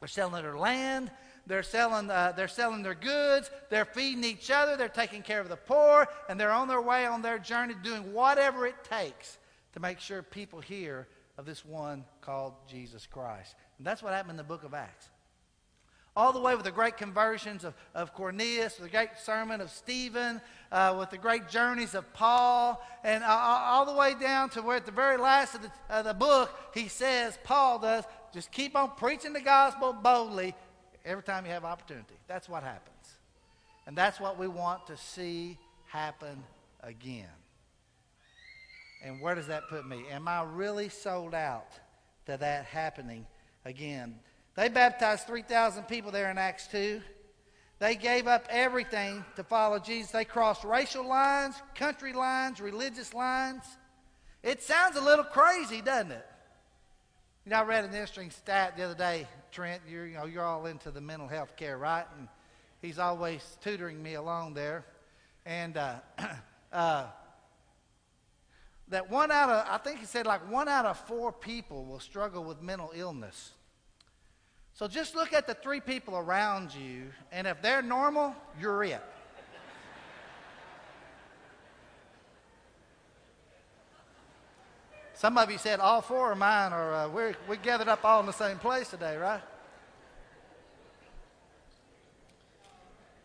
[0.00, 1.10] they're selling their land,
[1.46, 3.50] they're selling, uh, they're selling their goods.
[3.70, 4.76] They're feeding each other.
[4.76, 6.06] They're taking care of the poor.
[6.28, 9.38] And they're on their way on their journey doing whatever it takes
[9.74, 11.06] to make sure people hear
[11.36, 13.54] of this one called Jesus Christ.
[13.78, 15.10] And that's what happened in the book of Acts.
[16.16, 20.40] All the way with the great conversions of, of Cornelius, the great sermon of Stephen,
[20.70, 24.76] uh, with the great journeys of Paul, and uh, all the way down to where
[24.76, 28.76] at the very last of the, uh, the book, he says, Paul does, just keep
[28.76, 30.54] on preaching the gospel boldly
[31.04, 32.14] every time you have opportunity.
[32.26, 33.18] That's what happens.
[33.86, 36.42] And that's what we want to see happen
[36.82, 37.28] again.
[39.04, 40.04] And where does that put me?
[40.10, 41.72] Am I really sold out
[42.26, 43.26] to that happening
[43.64, 44.18] again?
[44.56, 47.02] They baptized 3,000 people there in Acts 2.
[47.80, 50.10] They gave up everything to follow Jesus.
[50.10, 53.64] They crossed racial lines, country lines, religious lines.
[54.42, 56.26] It sounds a little crazy, doesn't it?
[57.46, 59.82] You know, I read an interesting stat the other day, Trent.
[59.86, 62.06] You're, you know, you're all into the mental health care, right?
[62.18, 62.26] And
[62.80, 64.86] he's always tutoring me along there.
[65.44, 65.96] And uh,
[66.72, 67.04] uh,
[68.88, 72.00] that one out of, I think he said like one out of four people will
[72.00, 73.50] struggle with mental illness.
[74.72, 79.04] So just look at the three people around you, and if they're normal, you're it.
[85.24, 88.20] Some of you said all four of mine are, uh, we're, we gathered up all
[88.20, 89.40] in the same place today, right?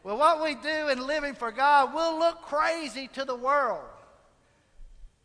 [0.05, 3.83] Well, what we do in living for God will look crazy to the world.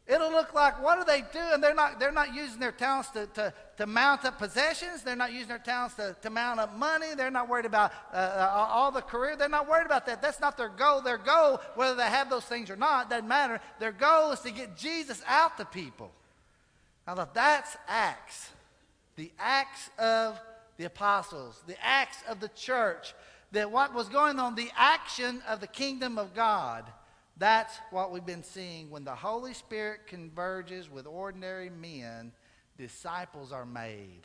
[0.08, 1.60] It'll look like, what are they doing?
[1.60, 5.02] They're not, they're not using their talents to, to, to mount up possessions.
[5.04, 7.14] They're not using their talents to, to mount up money.
[7.16, 9.36] They're not worried about uh, uh, all the career.
[9.36, 10.20] They're not worried about that.
[10.20, 11.02] That's not their goal.
[11.02, 13.60] Their goal, whether they have those things or not, doesn't matter.
[13.78, 16.10] Their goal is to get Jesus out to people.
[17.06, 18.50] Now, that's Acts.
[19.16, 20.40] The Acts of
[20.76, 23.14] the apostles, the Acts of the church,
[23.52, 26.84] that what was going on, the action of the kingdom of God.
[27.36, 28.90] That's what we've been seeing.
[28.90, 32.32] When the Holy Spirit converges with ordinary men,
[32.76, 34.22] disciples are made,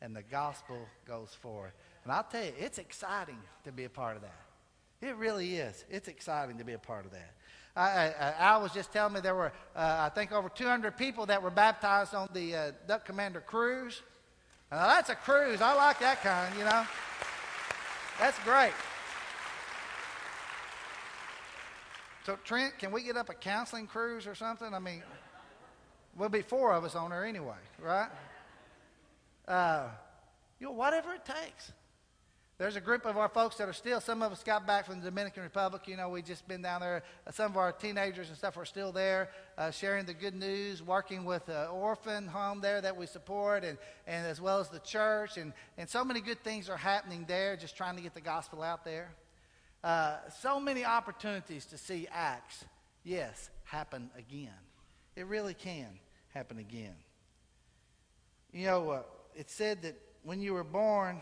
[0.00, 1.72] and the gospel goes forth.
[2.04, 5.06] And I'll tell you, it's exciting to be a part of that.
[5.06, 5.84] It really is.
[5.90, 7.34] It's exciting to be a part of that.
[7.74, 11.50] I, was just telling me there were, uh, I think, over 200 people that were
[11.50, 14.02] baptized on the uh, Duck Commander cruise.
[14.70, 15.60] That's a cruise.
[15.60, 16.84] I like that kind, you know.
[18.18, 18.72] That's great.
[22.24, 24.72] So, Trent, can we get up a counseling cruise or something?
[24.72, 25.02] I mean,
[26.16, 28.08] we'll be four of us on there anyway, right?
[29.48, 29.88] Uh,
[30.60, 31.72] you know, whatever it takes.
[32.62, 35.00] There's a group of our folks that are still, some of us got back from
[35.00, 35.88] the Dominican Republic.
[35.88, 37.02] You know, we just been down there.
[37.26, 40.80] Uh, some of our teenagers and stuff are still there, uh, sharing the good news,
[40.80, 44.78] working with an orphan home there that we support, and, and as well as the
[44.78, 45.38] church.
[45.38, 48.62] And, and so many good things are happening there, just trying to get the gospel
[48.62, 49.10] out there.
[49.82, 52.64] Uh, so many opportunities to see Acts,
[53.02, 54.50] yes, happen again.
[55.16, 55.88] It really can
[56.28, 56.94] happen again.
[58.52, 59.02] You know, uh,
[59.34, 61.20] it said that when you were born,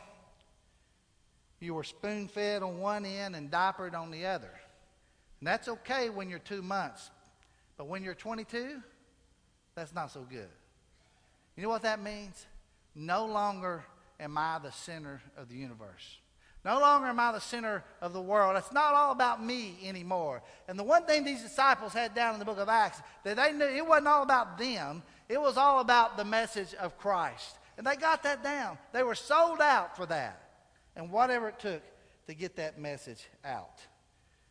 [1.60, 4.50] you were spoon fed on one end and diapered on the other.
[5.40, 7.10] And that's okay when you're two months.
[7.76, 8.82] But when you're 22,
[9.74, 10.48] that's not so good.
[11.56, 12.46] You know what that means?
[12.94, 13.84] No longer
[14.18, 16.18] am I the center of the universe.
[16.64, 18.56] No longer am I the center of the world.
[18.56, 20.42] It's not all about me anymore.
[20.68, 23.52] And the one thing these disciples had down in the book of Acts, that they
[23.52, 27.56] knew it wasn't all about them, it was all about the message of Christ.
[27.78, 28.76] And they got that down.
[28.92, 30.49] They were sold out for that
[31.00, 31.82] and whatever it took
[32.26, 33.80] to get that message out.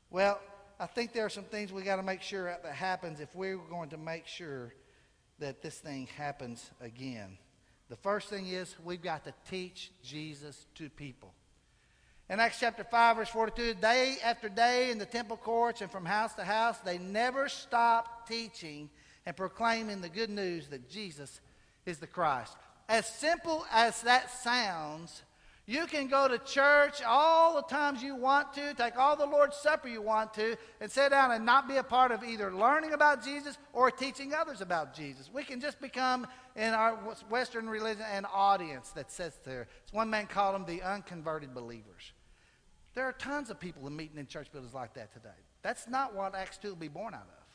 [0.09, 0.41] Well,
[0.79, 3.57] I think there are some things we got to make sure that happens if we're
[3.57, 4.73] going to make sure
[5.37, 7.37] that this thing happens again.
[7.89, 11.35] The first thing is we've got to teach Jesus to people.
[12.31, 16.03] In Acts chapter 5, verse 42, day after day in the temple courts and from
[16.03, 18.89] house to house, they never stopped teaching
[19.27, 21.41] and proclaiming the good news that Jesus
[21.85, 22.57] is the Christ.
[22.87, 25.21] As simple as that sounds,
[25.69, 29.55] you can go to church all the times you want to, take all the Lord's
[29.55, 32.93] Supper you want to, and sit down and not be a part of either learning
[32.93, 35.29] about Jesus or teaching others about Jesus.
[35.31, 36.25] We can just become,
[36.55, 36.95] in our
[37.29, 39.67] Western religion, an audience that sits there.
[39.91, 42.13] One man called them the unconverted believers.
[42.95, 45.29] There are tons of people meeting in church buildings like that today.
[45.61, 47.45] That's not what Acts 2 will be born out of.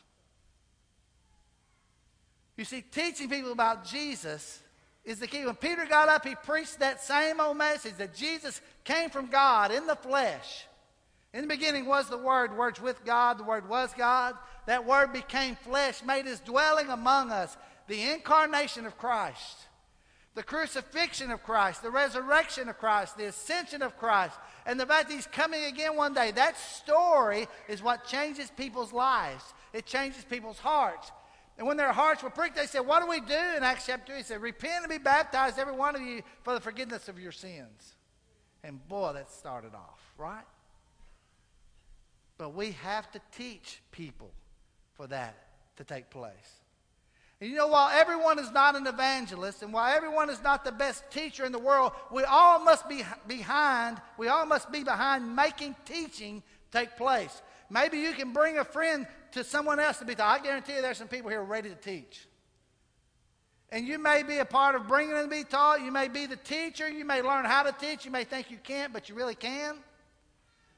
[2.56, 4.62] You see, teaching people about Jesus
[5.04, 5.44] is the key.
[5.44, 9.70] When Peter got up, he preached that same old message that Jesus came from God
[9.70, 10.66] in the flesh.
[11.32, 14.36] In the beginning was the Word, the Word's with God, the Word was God.
[14.66, 17.56] That Word became flesh, made his dwelling among us.
[17.88, 19.58] The incarnation of Christ,
[20.34, 25.08] the crucifixion of Christ, the resurrection of Christ, the ascension of Christ, and the fact
[25.08, 26.30] that he's coming again one day.
[26.30, 29.44] That story is what changes people's lives.
[29.74, 31.10] It changes people's hearts.
[31.56, 33.56] And when their hearts were pricked, they said, What do we do?
[33.56, 36.52] In Acts chapter 2, he said, Repent and be baptized, every one of you, for
[36.52, 37.94] the forgiveness of your sins.
[38.64, 40.44] And boy, that started off, right?
[42.38, 44.32] But we have to teach people
[44.94, 45.36] for that
[45.76, 46.60] to take place.
[47.40, 50.72] And you know, while everyone is not an evangelist and while everyone is not the
[50.72, 55.36] best teacher in the world, we all must be behind, we all must be behind
[55.36, 57.42] making teaching take place.
[57.70, 60.40] Maybe you can bring a friend to someone else to be taught.
[60.40, 62.26] I guarantee you there's some people here ready to teach.
[63.70, 65.82] And you may be a part of bringing them to be taught.
[65.82, 66.88] You may be the teacher.
[66.88, 68.04] You may learn how to teach.
[68.04, 69.76] You may think you can't, but you really can.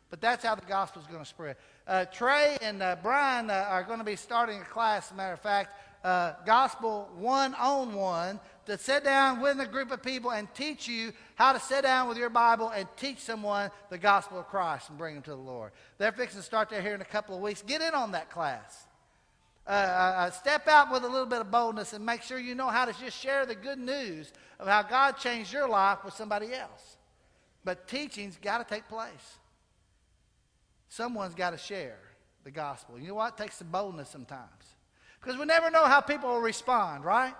[0.08, 1.56] But that's how the gospel is going to spread.
[1.86, 5.14] Uh, Trey and uh, Brian uh, are going to be starting a class, as a
[5.14, 5.74] matter of fact,
[6.06, 10.86] uh, gospel one on one to sit down with a group of people and teach
[10.86, 14.88] you how to sit down with your Bible and teach someone the gospel of Christ
[14.88, 15.72] and bring them to the Lord.
[15.98, 17.60] They're fixing to start there here in a couple of weeks.
[17.60, 18.86] Get in on that class.
[19.66, 22.54] Uh, uh, uh, step out with a little bit of boldness and make sure you
[22.54, 26.14] know how to just share the good news of how God changed your life with
[26.14, 26.98] somebody else.
[27.64, 29.38] But teaching's got to take place.
[30.88, 31.98] Someone's got to share
[32.44, 32.96] the gospel.
[32.96, 33.34] You know what?
[33.36, 34.65] It takes some boldness sometimes.
[35.26, 37.34] Because we never know how people will respond, right?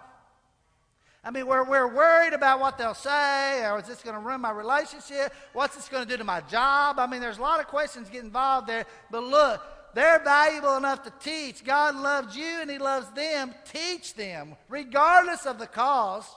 [1.22, 4.40] I mean, we're, we're worried about what they'll say, or is this going to ruin
[4.40, 5.32] my relationship?
[5.52, 6.98] What's this going to do to my job?
[6.98, 8.86] I mean, there's a lot of questions get involved there.
[9.08, 9.62] But look,
[9.94, 11.62] they're valuable enough to teach.
[11.62, 13.54] God loves you and He loves them.
[13.72, 16.36] Teach them, regardless of the cost.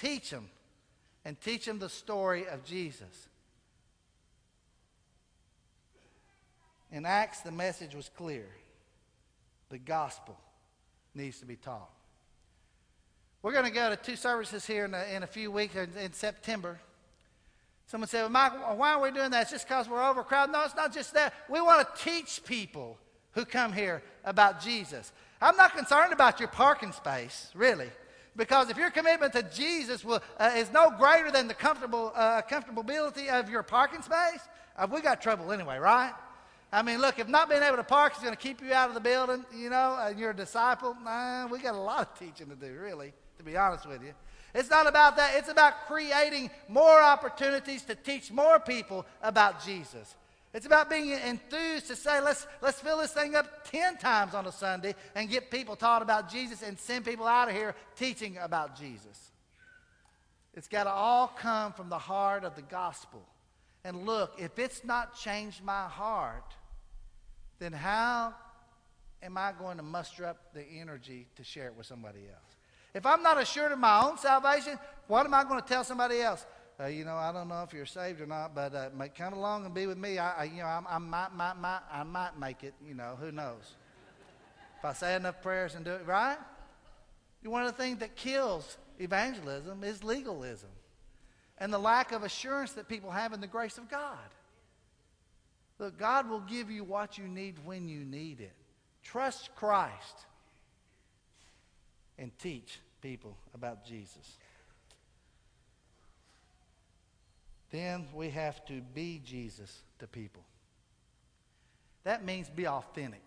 [0.00, 0.48] Teach them.
[1.22, 3.28] And teach them the story of Jesus.
[6.90, 8.46] In Acts, the message was clear
[9.68, 10.38] the gospel
[11.18, 11.90] needs to be taught.
[13.42, 15.90] We're going to go to two services here in a, in a few weeks in,
[16.00, 16.78] in September.
[17.86, 19.42] Someone said, well, Mike, why are we doing that?
[19.42, 20.52] It's just because we're overcrowded.
[20.52, 21.34] No, it's not just that.
[21.48, 22.98] We want to teach people
[23.32, 25.12] who come here about Jesus.
[25.40, 27.90] I'm not concerned about your parking space, really.
[28.36, 32.42] Because if your commitment to Jesus will, uh, is no greater than the comfortable, uh,
[32.42, 34.40] comfortability of your parking space,
[34.76, 36.12] uh, we got trouble anyway, right?
[36.70, 38.88] I mean, look, if not being able to park is going to keep you out
[38.88, 42.18] of the building, you know, and you're a disciple, nah, we got a lot of
[42.18, 44.12] teaching to do, really to be honest with you.
[44.54, 45.36] It's not about that.
[45.36, 50.14] It's about creating more opportunities to teach more people about Jesus.
[50.54, 54.46] It's about being enthused to say, let's, let's fill this thing up 10 times on
[54.46, 58.38] a Sunday and get people taught about Jesus and send people out of here teaching
[58.38, 59.30] about Jesus.
[60.54, 63.22] It's got to all come from the heart of the gospel.
[63.84, 66.54] And look, if it's not changed my heart,
[67.58, 68.34] then how
[69.22, 72.56] am I going to muster up the energy to share it with somebody else?
[72.94, 76.20] If I'm not assured of my own salvation, what am I going to tell somebody
[76.20, 76.46] else?
[76.80, 79.64] Uh, you know, I don't know if you're saved or not, but uh, come along
[79.64, 80.18] and be with me.
[80.18, 82.74] I, I you know, I, I might, might, might, I might make it.
[82.86, 83.74] You know, who knows?
[84.78, 86.38] if I say enough prayers and do it right.
[87.42, 90.70] One of the things that kills evangelism is legalism
[91.58, 94.18] and the lack of assurance that people have in the grace of God.
[95.78, 98.52] Look, God will give you what you need when you need it.
[99.02, 100.26] Trust Christ
[102.18, 104.38] and teach people about Jesus.
[107.70, 110.42] Then we have to be Jesus to people.
[112.04, 113.22] That means be authentic.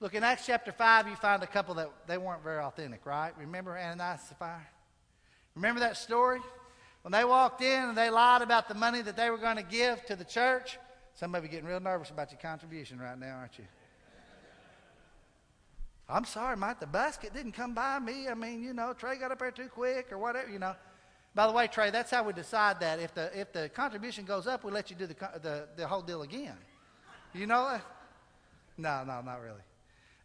[0.00, 3.32] Look, in Acts chapter 5, you find a couple that they weren't very authentic, right?
[3.38, 4.66] Remember Ananias and Sapphira?
[5.54, 6.40] Remember that story?
[7.02, 9.62] When they walked in and they lied about the money that they were going to
[9.62, 10.78] give to the church,
[11.14, 13.64] some of you getting real nervous about your contribution right now, aren't you?
[16.08, 18.28] I'm sorry, Mike, the basket didn't come by me.
[18.28, 20.74] I mean, you know, Trey got up there too quick or whatever, you know.
[21.34, 22.98] By the way, Trey, that's how we decide that.
[22.98, 26.02] If the, if the contribution goes up, we let you do the, the, the whole
[26.02, 26.56] deal again.
[27.32, 27.80] You know?
[28.76, 29.60] No, no, not really.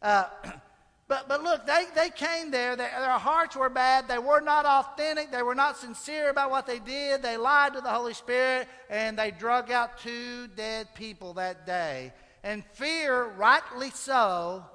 [0.02, 0.26] Uh,
[1.08, 2.76] but, but look, they, they came there.
[2.76, 4.08] They, their hearts were bad.
[4.08, 5.32] They were not authentic.
[5.32, 7.22] They were not sincere about what they did.
[7.22, 12.12] They lied to the Holy Spirit, and they drug out two dead people that day.
[12.44, 14.66] And fear, rightly so,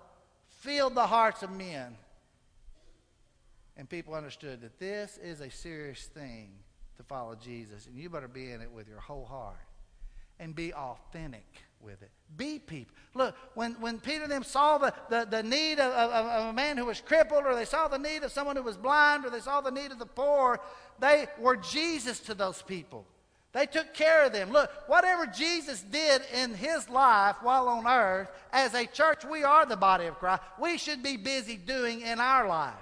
[0.49, 1.97] filled the hearts of men.
[3.77, 6.51] And people understood that this is a serious thing
[6.97, 9.57] to follow Jesus, and you better be in it with your whole heart
[10.39, 11.47] and be authentic
[11.81, 12.11] with it.
[12.37, 12.95] Be people.
[13.15, 16.53] Look, when, when Peter and them saw the, the, the need of, of, of, a
[16.53, 19.31] man who was crippled, or they saw the need of someone who was blind, or
[19.31, 20.61] they saw the need of the poor,
[21.01, 23.05] they were Jesus to those people.
[23.53, 24.53] They took care of them.
[24.53, 29.67] Look, whatever Jesus did in his life while on earth, as a church, we are
[29.67, 30.43] the body of Christ.
[30.61, 32.75] We should be busy doing in our life.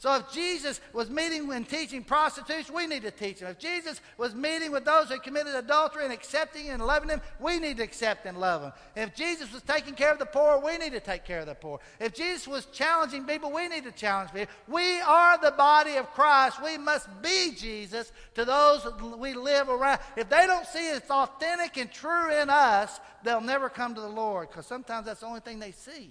[0.00, 3.50] So if Jesus was meeting and teaching prostitutes, we need to teach them.
[3.50, 7.58] If Jesus was meeting with those who committed adultery and accepting and loving them, we
[7.58, 8.72] need to accept and love them.
[8.96, 11.54] If Jesus was taking care of the poor, we need to take care of the
[11.54, 11.80] poor.
[12.00, 14.54] If Jesus was challenging people, we need to challenge people.
[14.68, 16.64] We are the body of Christ.
[16.64, 20.00] We must be Jesus to those we live around.
[20.16, 24.08] If they don't see it's authentic and true in us, they'll never come to the
[24.08, 26.10] Lord because sometimes that's the only thing they see.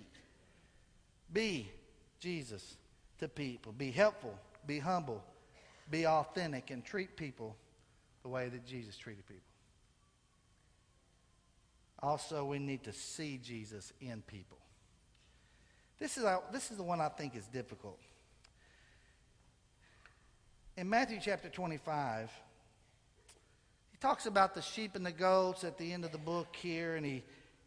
[1.34, 1.72] Be
[2.20, 2.76] Jesus
[3.20, 3.72] to people.
[3.72, 5.24] Be helpful, be humble,
[5.90, 7.56] be authentic, and treat people
[8.24, 9.44] the way that Jesus treated people.
[12.02, 14.58] Also, we need to see Jesus in people.
[16.00, 18.00] This is, our, this is the one I think is difficult.
[20.78, 22.32] In Matthew chapter 25,
[23.92, 26.96] he talks about the sheep and the goats at the end of the book here,
[26.96, 27.24] and he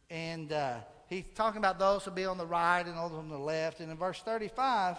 [0.09, 0.77] and uh,
[1.09, 3.81] he's talking about those who be on the right and those on the left.
[3.81, 4.99] And in verse 35,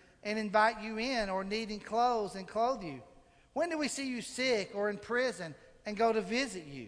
[0.23, 3.01] and invite you in or needing clothes and clothe you?
[3.53, 6.87] When do we see you sick or in prison and go to visit you?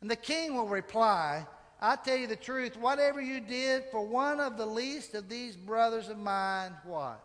[0.00, 1.46] And the king will reply,
[1.80, 5.56] I tell you the truth, whatever you did for one of the least of these
[5.56, 7.22] brothers of mine, what?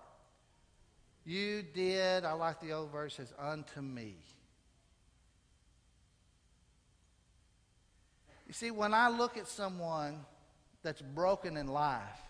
[1.25, 4.15] You did, I like the old verse, says, unto me.
[8.47, 10.25] You see, when I look at someone
[10.81, 12.21] that's broken in life,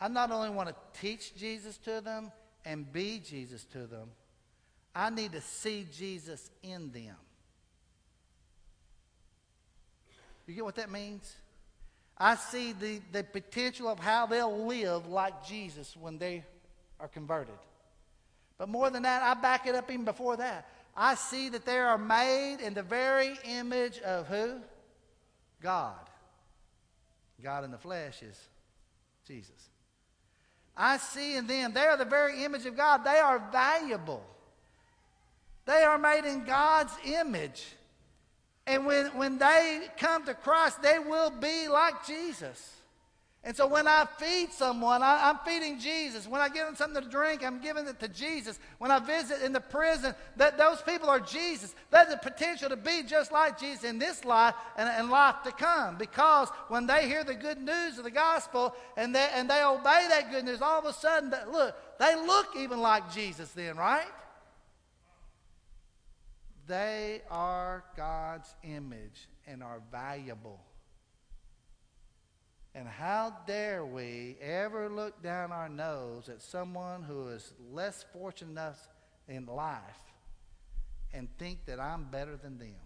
[0.00, 2.30] I not only want to teach Jesus to them
[2.64, 4.10] and be Jesus to them,
[4.94, 7.16] I need to see Jesus in them.
[10.46, 11.34] You get what that means?
[12.16, 16.44] I see the, the potential of how they'll live like Jesus when they
[16.98, 17.54] are converted.
[18.56, 20.68] But more than that, I back it up even before that.
[20.96, 24.56] I see that they are made in the very image of who?
[25.62, 26.00] God.
[27.40, 28.48] God in the flesh is
[29.26, 29.68] Jesus.
[30.78, 33.04] I see in them, they are the very image of God.
[33.04, 34.22] They are valuable.
[35.66, 37.66] They are made in God's image.
[38.66, 42.77] And when, when they come to Christ, they will be like Jesus.
[43.44, 46.26] And so when I feed someone, I, am feeding Jesus.
[46.26, 48.58] When I give them something to drink, I'm giving it to Jesus.
[48.78, 51.74] When I visit in the prison, that those people are Jesus.
[51.90, 55.36] They have the potential to be just like Jesus in this life and, and life
[55.44, 55.96] to come.
[55.96, 60.06] Because when they hear the good news of the gospel and they, and they obey
[60.08, 64.06] that good news, all of a sudden, look, they look even like Jesus then, right?
[66.66, 70.60] They are God's image and are valuable.
[72.78, 78.52] And how dare we ever look down our nose at someone who is less fortunate
[78.52, 78.78] enough
[79.26, 79.82] in life
[81.12, 82.76] and think that I'm better than them?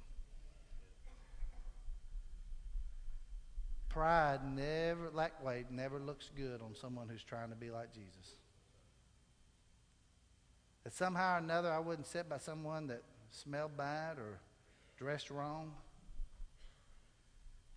[3.90, 8.36] Pride never, like way, never looks good on someone who's trying to be like Jesus.
[10.85, 14.39] That somehow or another I wouldn't sit by someone that smelled bad or
[14.97, 15.74] dressed wrong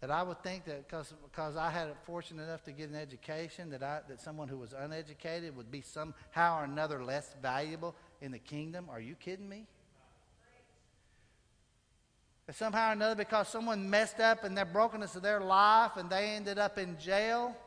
[0.05, 3.81] that I would think that because I had fortunate enough to get an education that
[3.81, 8.37] I that someone who was uneducated would be somehow or another less valuable in the
[8.37, 8.85] kingdom.
[8.87, 9.65] Are you kidding me?
[12.45, 16.07] That somehow or another because someone messed up in their brokenness of their life and
[16.07, 17.57] they ended up in jail.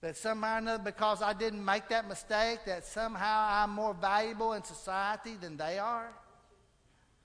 [0.00, 4.54] That somehow or another because I didn't make that mistake that somehow I'm more valuable
[4.54, 6.14] in society than they are.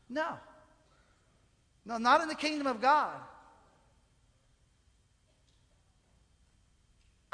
[0.10, 0.34] No.
[1.86, 3.14] No, not in the kingdom of God.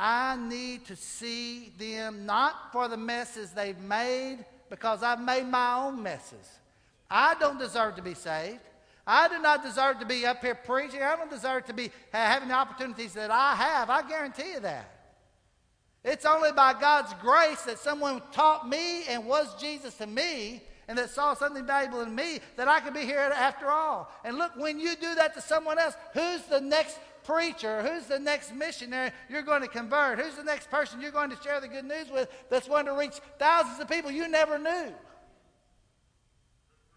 [0.04, 5.76] I need to see them not for the messes they've made, because I've made my
[5.76, 6.50] own messes.
[7.08, 8.62] I don't deserve to be saved.
[9.06, 11.04] I do not deserve to be up here preaching.
[11.04, 13.92] I don't deserve to be having the opportunities that I have.
[13.92, 14.90] I guarantee you that.
[16.04, 20.98] It's only by God's grace that someone taught me and was Jesus to me and
[20.98, 24.12] that saw something valuable in me that I could be here after all.
[24.26, 27.82] And look, when you do that to someone else, who's the next preacher?
[27.82, 30.20] Who's the next missionary you're going to convert?
[30.20, 32.94] Who's the next person you're going to share the good news with that's going to
[32.94, 34.94] reach thousands of people you never knew?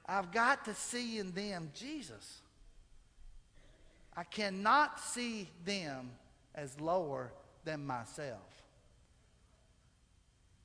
[0.06, 2.40] I've got to see in them Jesus.
[4.16, 6.10] I cannot see them
[6.54, 7.32] as lower
[7.64, 8.62] than myself.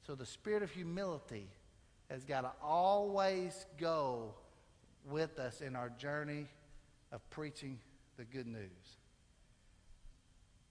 [0.06, 1.48] So the spirit of humility
[2.10, 4.34] has got to always go
[5.10, 6.48] with us in our journey
[7.12, 7.80] of preaching
[8.18, 8.99] the good news.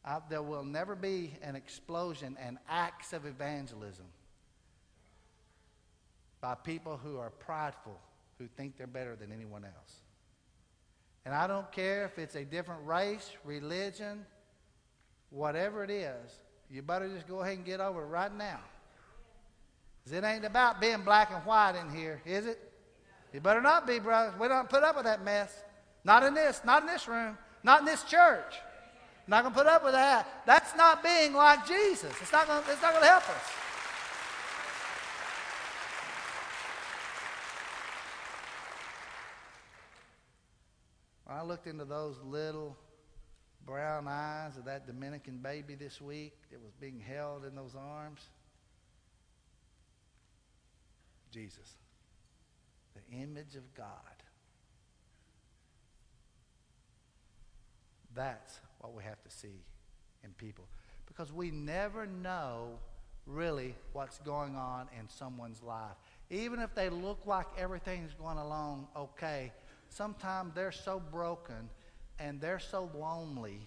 [0.08, 4.06] I, there will never be an explosion and acts of evangelism
[6.40, 8.00] by people who are prideful,
[8.38, 9.96] who think they're better than anyone else.
[11.26, 14.24] And I don't care if it's a different race, religion,
[15.28, 16.32] whatever it is,
[16.70, 18.60] you better just go ahead and get over it right now.
[20.10, 22.58] It ain't about being black and white in here, is it?
[23.34, 24.40] You better not be, brothers.
[24.40, 25.52] We don't put up with that mess.
[26.02, 28.54] Not in this, not in this room, not in this church.
[29.28, 30.26] I'm not going to put up with that.
[30.46, 32.14] That's not being like Jesus.
[32.22, 33.42] It's not going, it's not going to help us.
[41.26, 42.74] When I looked into those little
[43.66, 48.22] brown eyes of that Dominican baby this week that was being held in those arms.
[51.30, 51.74] Jesus,
[52.94, 53.84] the image of God.
[58.14, 59.64] That's what we have to see
[60.24, 60.66] in people.
[61.06, 62.78] Because we never know
[63.26, 65.96] really what's going on in someone's life.
[66.30, 69.52] Even if they look like everything's going along okay,
[69.88, 71.68] sometimes they're so broken
[72.18, 73.60] and they're so lonely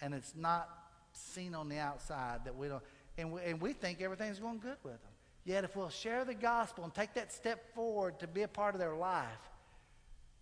[0.00, 0.68] and it's not
[1.12, 2.82] seen on the outside that we don't,
[3.18, 5.12] and we, and we think everything's going good with them.
[5.44, 8.74] Yet, if we'll share the gospel and take that step forward to be a part
[8.74, 9.26] of their life,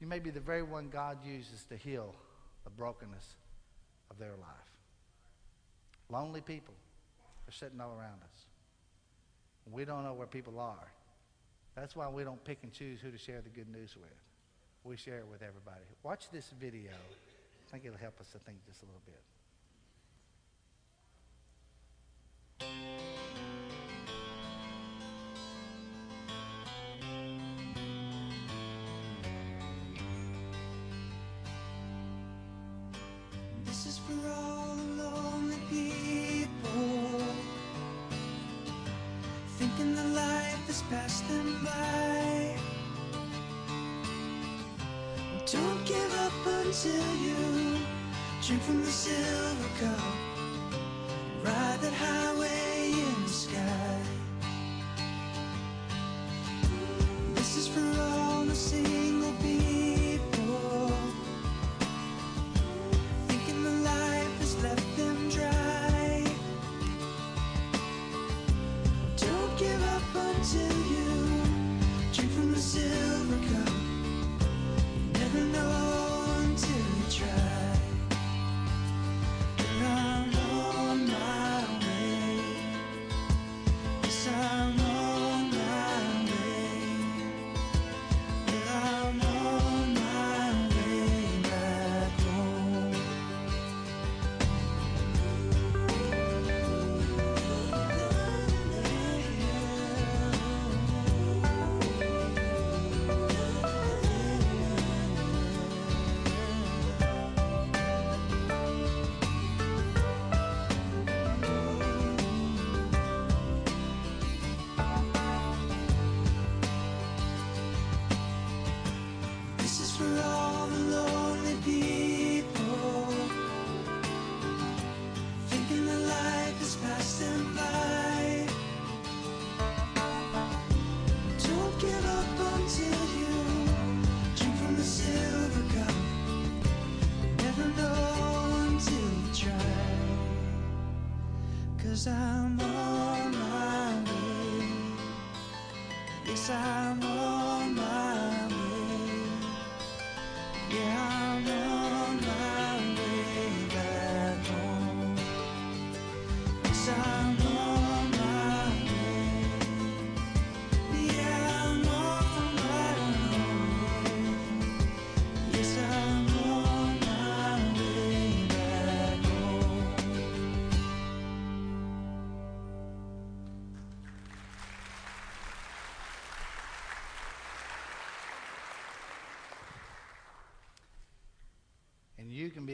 [0.01, 2.15] you may be the very one God uses to heal
[2.65, 3.37] the brokenness
[4.19, 4.69] their life.
[6.11, 6.75] Lonely people
[7.47, 8.47] are sitting all around us.
[9.71, 10.89] We don't know where people are.
[11.75, 14.09] That's why we don't pick and choose who to share the good news with.
[14.85, 15.85] We share it with everybody.
[16.03, 16.91] Watch this video.
[16.93, 19.23] I think it'll help us to think just a little bit.
[48.69, 50.18] From the silver cup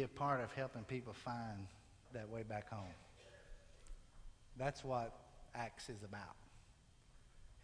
[0.05, 1.67] a part of helping people find
[2.13, 2.95] that way back home.
[4.57, 5.13] That's what
[5.55, 6.37] Acts is about.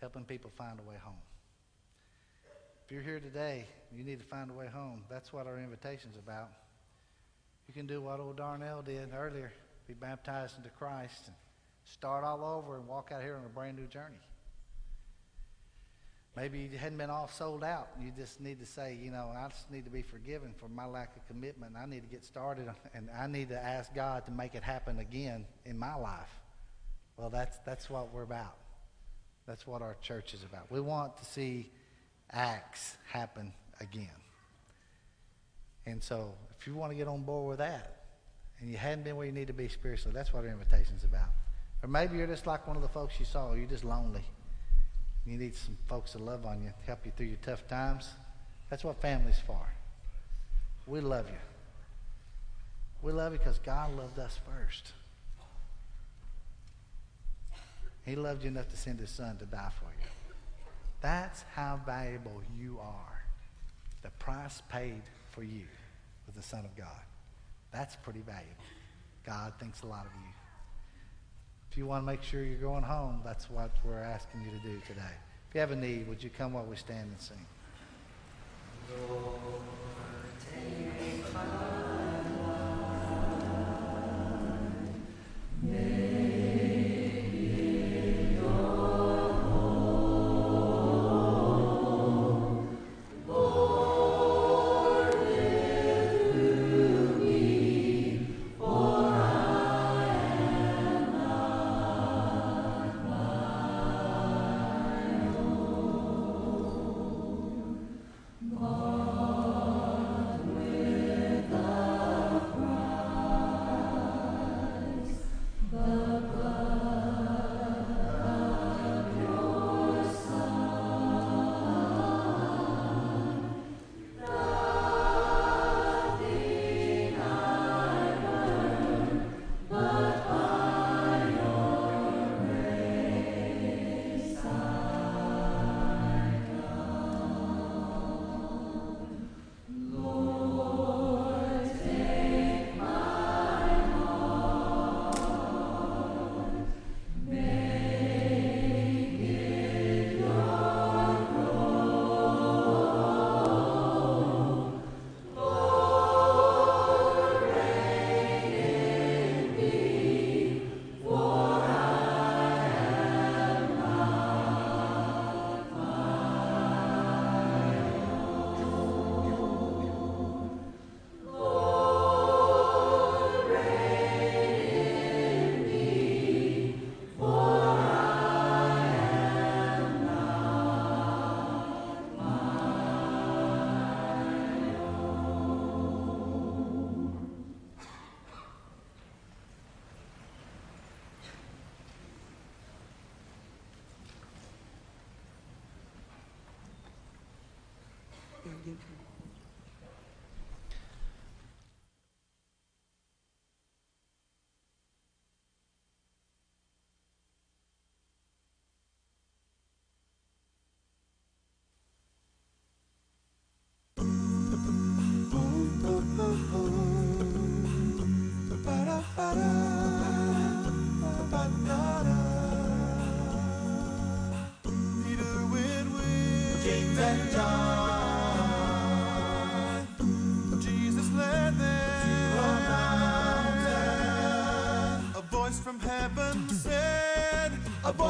[0.01, 1.15] Helping people find a way home.
[2.85, 5.05] If you're here today, you need to find a way home.
[5.09, 6.49] That's what our invitation's about.
[7.69, 9.53] You can do what old Darnell did earlier,
[9.87, 11.37] be baptized into Christ and
[11.85, 14.19] start all over and walk out here on a brand new journey.
[16.37, 17.89] Maybe you hadn't been all sold out.
[18.01, 20.87] You just need to say, you know, I just need to be forgiven for my
[20.87, 21.75] lack of commitment.
[21.77, 25.01] I need to get started, and I need to ask God to make it happen
[25.01, 26.31] again in my life.
[27.17, 28.55] Well, that's that's what we're about.
[29.47, 30.71] That's what our church is about.
[30.71, 31.71] We want to see
[32.31, 34.09] acts happen again.
[35.87, 38.05] And so, if you want to get on board with that,
[38.61, 41.31] and you hadn't been where you need to be spiritually, that's what our invitation's about.
[41.83, 43.55] Or maybe you're just like one of the folks you saw.
[43.55, 44.25] You're just lonely.
[45.27, 48.09] You need some folks to love on you, help you through your tough times.
[48.69, 49.67] That's what family's for.
[50.87, 51.39] We love you.
[53.03, 54.93] We love you because God loved us first.
[58.05, 60.35] He loved you enough to send his son to die for you.
[61.01, 63.25] That's how valuable you are.
[64.03, 65.67] The price paid for you
[66.27, 66.89] was the Son of God.
[67.73, 68.51] That's pretty valuable.
[69.25, 70.40] God thinks a lot of you.
[71.71, 74.59] If you want to make sure you're going home, that's what we're asking you to
[74.59, 75.15] do today.
[75.49, 77.47] If you have a need, would you come while we stand and sing?
[81.33, 81.50] But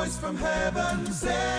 [0.01, 1.50] voice from heaven said.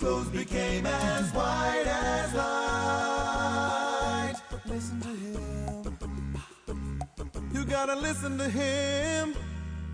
[0.00, 4.36] clothes became as white as light.
[4.64, 5.98] Listen to him.
[7.52, 9.34] You gotta listen to him.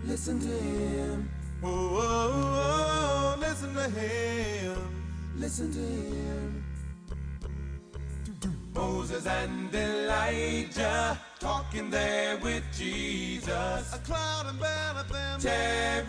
[0.05, 1.29] Listen to him.
[1.61, 4.77] Oh, oh, oh listen to him.
[5.35, 6.63] Listen to him.
[8.73, 13.93] Moses and Elijah talking there with Jesus.
[13.93, 16.07] A cloud enveloped them, terrified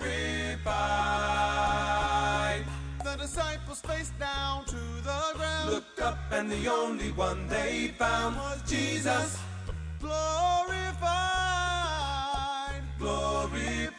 [3.18, 5.70] disciples face down to the ground.
[5.70, 9.38] Looked up, and the only one they found was Jesus.
[10.00, 11.08] Glorified.
[12.98, 13.98] Glorified.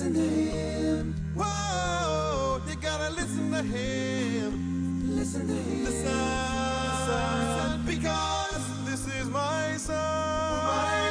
[0.00, 1.14] listen to him.
[1.36, 5.14] Whoa, you gotta listen to him.
[5.14, 5.84] Listen to him.
[5.84, 9.96] Listen, listen, listen because this is my song.
[9.96, 11.09] My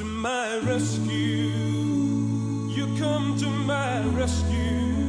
[0.00, 1.52] to my rescue.
[2.68, 4.99] You come to my rescue.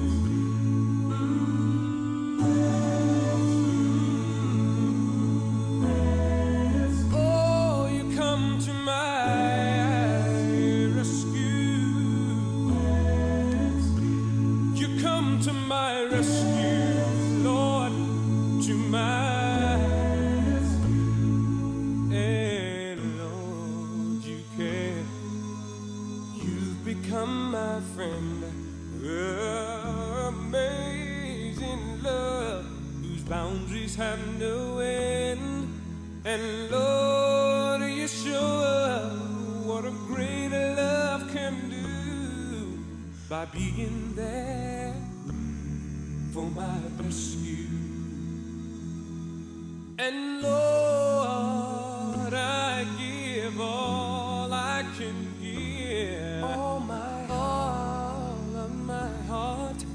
[43.41, 44.93] By being there
[46.31, 47.65] for my rescue.
[49.97, 56.43] And Lord, I give all I can give.
[56.43, 59.85] All my all of my heart,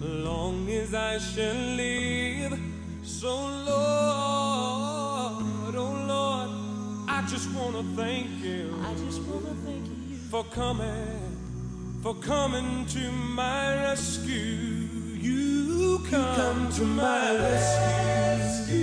[0.00, 2.58] long as I shall live.
[3.02, 3.28] So
[3.68, 3.74] Lord,
[5.84, 6.50] oh Lord,
[7.08, 8.74] I just wanna thank you.
[8.82, 11.15] I just wanna thank you for coming,
[12.06, 14.86] for coming to my rescue.
[15.18, 18.76] You come, to my rescue.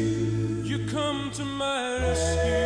[0.65, 2.62] You come to my rescue.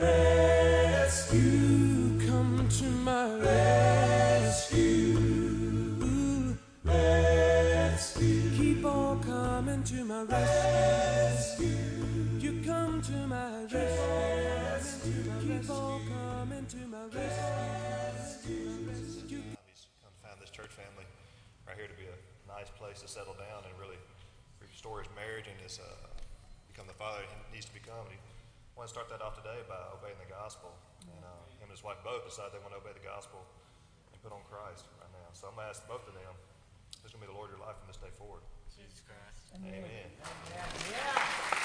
[0.00, 1.40] Rescue,
[2.26, 5.16] come to my rescue.
[6.84, 11.66] Rescue, keep on coming to my rescue.
[12.38, 15.32] You come to my rescue.
[15.40, 18.90] Keep on coming to my rescue.
[18.92, 21.06] He's come find this church family
[21.66, 22.16] right here to be a
[22.52, 23.96] nice place to settle down and really
[24.60, 25.84] restore his marriage and his uh,
[26.68, 28.04] become the father he needs to become.
[28.10, 28.25] And
[28.76, 30.68] he want to start that off today by obeying the gospel.
[31.08, 33.40] And uh, him and his wife both decided they want to obey the gospel
[34.12, 35.32] and put on Christ right now.
[35.32, 36.36] So I'm going to ask both of them,
[37.00, 38.44] who's going to be the Lord of your life from this day forward?
[38.68, 39.48] Jesus Christ.
[39.56, 40.12] Amen.
[40.20, 41.56] Baptize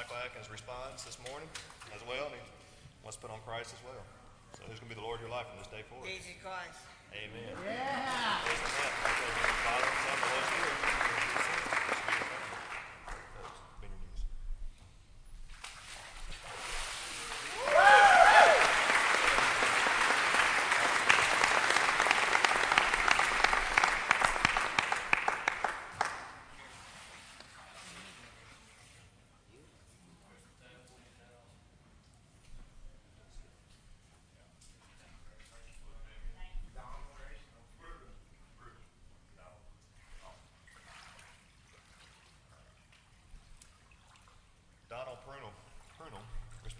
[0.00, 1.46] Michael Atkins' response this morning
[1.92, 2.40] as well, and he
[3.04, 4.00] wants to put on Christ as well.
[4.56, 6.08] So who's going to be the Lord of your life from this day forward?
[6.08, 6.80] Jesus Christ.
[7.12, 7.52] Amen.
[7.68, 8.40] Yeah.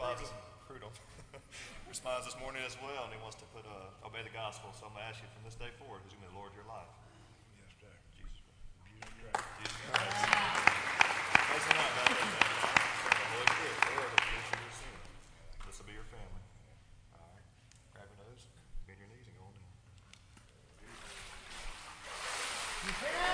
[0.09, 0.33] response,
[0.65, 0.89] Prudham,
[1.85, 4.73] responds this morning as well, and he wants to put uh, obey the gospel.
[4.73, 6.41] So I'm going to ask you from this day forward, who's going to be the
[6.41, 6.89] Lord of your life?
[7.61, 7.93] Yes, sir.
[8.17, 9.45] Jesus Christ.
[9.61, 10.25] Jesus Christ.
[11.53, 12.17] Praise the Lord, man.
[15.69, 16.45] This will be your family.
[17.21, 17.45] All right.
[17.93, 18.49] Grab your nose,
[18.89, 19.61] bend your knees, and go on.
[22.89, 23.30] Yeah.